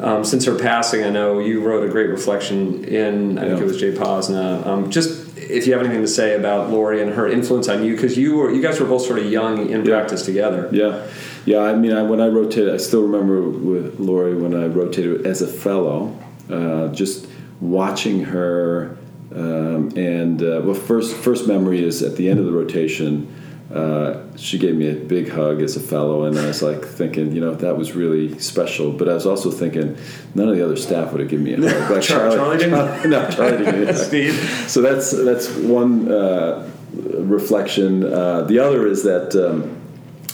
[0.00, 3.64] um, since her passing, I know you wrote a great reflection in I think it
[3.64, 4.66] was JPOSNA.
[4.66, 7.94] Um, just if you have anything to say about Lori and her influence on you,
[7.94, 9.96] because you were you guys were both sort of young in Yeah.
[9.98, 10.68] practice together.
[10.72, 11.06] Yeah,
[11.44, 11.58] yeah.
[11.60, 15.42] I mean, I, when I rotated, I still remember with Lori when I rotated as
[15.42, 16.16] a fellow,
[16.50, 17.26] uh, just
[17.60, 18.96] watching her.
[19.34, 23.26] Um, and uh, well, first first memory is at the end of the rotation.
[23.72, 27.32] Uh, she gave me a big hug as a fellow, and I was like thinking,
[27.32, 28.92] you know, that was really special.
[28.92, 29.96] But I was also thinking,
[30.34, 31.90] none of the other staff would have given me a hug.
[31.90, 32.72] Like Char- Charlie didn't?
[33.10, 33.64] no, Charlie didn't.
[33.64, 33.96] give me a hug.
[33.96, 34.34] Steve.
[34.68, 38.04] So that's that's one uh, reflection.
[38.04, 39.81] Uh, the other is that um,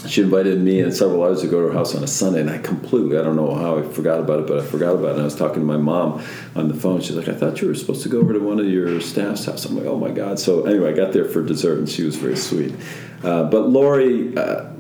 [0.06, 2.50] she invited me and several others to go to her house on a Sunday, and
[2.50, 5.12] I completely I don't know how I forgot about it, but I forgot about it.
[5.12, 7.00] And I was talking to my mom on the phone.
[7.00, 9.46] She's like, "I thought you were supposed to go over to one of your staff's
[9.46, 12.04] house." I'm like, "Oh my god!" So anyway, I got there for dessert, and she
[12.04, 12.74] was very sweet.
[13.22, 14.36] Uh, but Lori.
[14.36, 14.70] Uh,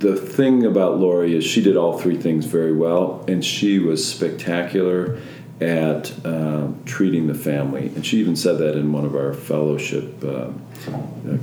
[0.00, 4.02] the thing about Lori is she did all three things very well, and she was
[4.02, 5.20] spectacular
[5.60, 7.88] at um, treating the family.
[7.94, 10.50] And she even said that in one of our fellowship uh, uh,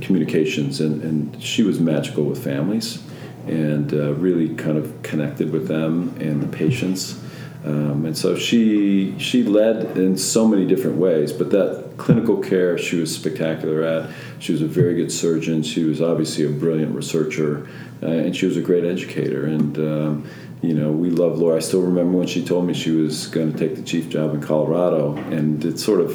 [0.00, 0.80] communications.
[0.80, 3.00] And, and she was magical with families
[3.48, 7.20] and uh, really kind of connected with them and the patients.
[7.64, 12.78] Um, and so she she led in so many different ways, but that clinical care
[12.78, 14.10] she was spectacular at.
[14.38, 15.62] She was a very good surgeon.
[15.62, 17.68] She was obviously a brilliant researcher,
[18.02, 19.44] uh, and she was a great educator.
[19.44, 20.30] And um,
[20.62, 21.56] you know, we love Laura.
[21.56, 24.34] I still remember when she told me she was going to take the chief job
[24.34, 26.12] in Colorado, and it sort of,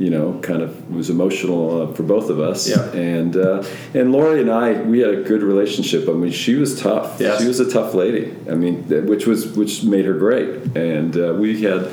[0.00, 2.66] you know, kind of was emotional uh, for both of us.
[2.68, 2.90] Yeah.
[2.92, 3.62] And uh,
[3.94, 6.08] and Lori and I, we had a good relationship.
[6.08, 7.20] I mean, she was tough.
[7.20, 7.40] Yes.
[7.40, 8.34] She was a tough lady.
[8.50, 10.48] I mean, which was which made her great.
[10.76, 11.88] And uh, we had.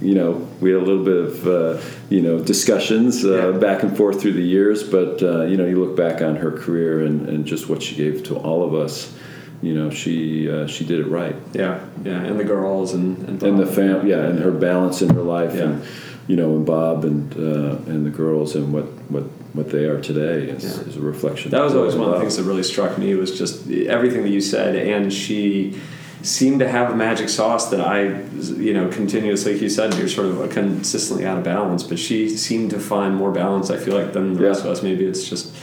[0.00, 3.58] You know, we had a little bit of uh, you know discussions uh, Yeah.
[3.58, 6.52] back and forth through the years, but uh, you know, you look back on her
[6.52, 9.12] career and, and just what she gave to all of us.
[9.60, 13.42] You know, she uh, she did it right Yeah, yeah, and the girls and and,
[13.42, 13.74] and the Bob.
[13.74, 15.64] fam yeah and her balance in her life Yeah.
[15.64, 15.82] and
[16.28, 19.24] you know and bob and uh, and the girls and what what
[19.54, 20.86] what they are today is, Yeah.
[20.88, 23.36] is a reflection That was always one of the things that really struck me was
[23.36, 25.74] just everything that you said, and she
[26.22, 28.20] seemed to have a magic sauce that I,
[28.66, 29.52] you know, continuously.
[29.54, 33.14] Like you said, you're sort of consistently out of balance, but she seemed to find
[33.16, 33.70] more balance.
[33.70, 34.48] I feel like than the Yeah.
[34.48, 34.82] rest of us.
[34.82, 35.54] Maybe it's just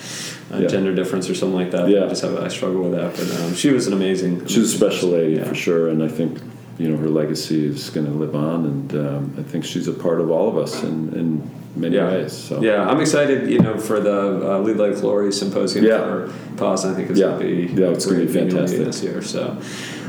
[0.51, 0.67] a Yeah.
[0.67, 1.87] gender difference or something like that.
[1.89, 2.05] Yeah.
[2.05, 4.45] I just have I struggle with that, but um, she was an amazing.
[4.47, 5.43] she's a special lady Yeah.
[5.43, 6.39] for sure and i think
[6.77, 9.93] you know her legacy is going to live on, and um, I think she's a
[9.93, 12.07] part of all of us in, in many Yeah.
[12.11, 12.33] ways.
[12.33, 13.49] So Yeah, I'm excited.
[13.49, 15.97] You know, for the uh, Lead Like Lori Symposium Yeah.
[15.99, 16.85] for PAWS.
[16.85, 17.27] I think it's Yeah.
[17.27, 17.45] going to
[17.75, 18.85] be Yeah, it's be great annual meeting fantastic.
[18.85, 19.21] this year.
[19.21, 19.57] So,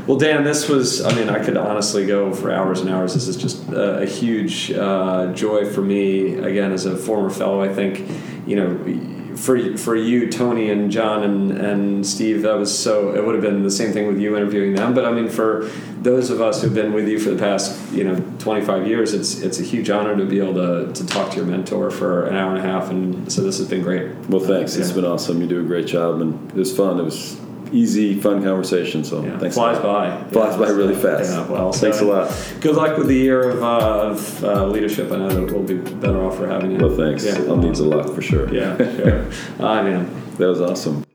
[0.07, 1.01] well, Dan, this was.
[1.03, 3.13] I mean, I could honestly go for hours and hours.
[3.13, 6.35] This is just a, a huge uh, joy for me.
[6.35, 8.03] Again, as a former fellow, I think,
[8.45, 9.13] you know.
[9.37, 13.13] For, for you, Tony and John and, and Steve, that was so.
[13.15, 14.93] It would have been the same thing with you interviewing them.
[14.93, 15.69] But I mean, for
[16.01, 19.41] those of us who've been with you for the past, you know, 25 years, it's
[19.41, 22.35] it's a huge honor to be able to, to talk to your mentor for an
[22.35, 22.89] hour and a half.
[22.89, 24.11] And so this has been great.
[24.27, 24.75] well, thanks.
[24.75, 24.95] It's Yeah.
[24.95, 25.39] been awesome.
[25.41, 26.99] You do a great job, and it was fun.
[26.99, 27.39] It was
[27.73, 29.03] easy, fun conversation.
[29.03, 29.55] So Yeah, thanks.
[29.55, 30.23] flies a lot.
[30.25, 30.29] by.
[30.31, 31.31] Flies Yeah, by really fast.
[31.31, 32.31] Yeah, well, so Thanks a lot.
[32.61, 33.67] Good luck with the year of, uh,
[34.11, 35.11] of uh, leadership.
[35.11, 36.77] I know that we'll be better off for having you.
[36.77, 37.25] Well, thanks.
[37.25, 38.53] Yeah, I'll need the luck for sure.
[38.53, 39.25] yeah, sure.
[39.59, 40.09] Ah, man.
[40.37, 41.06] That was awesome.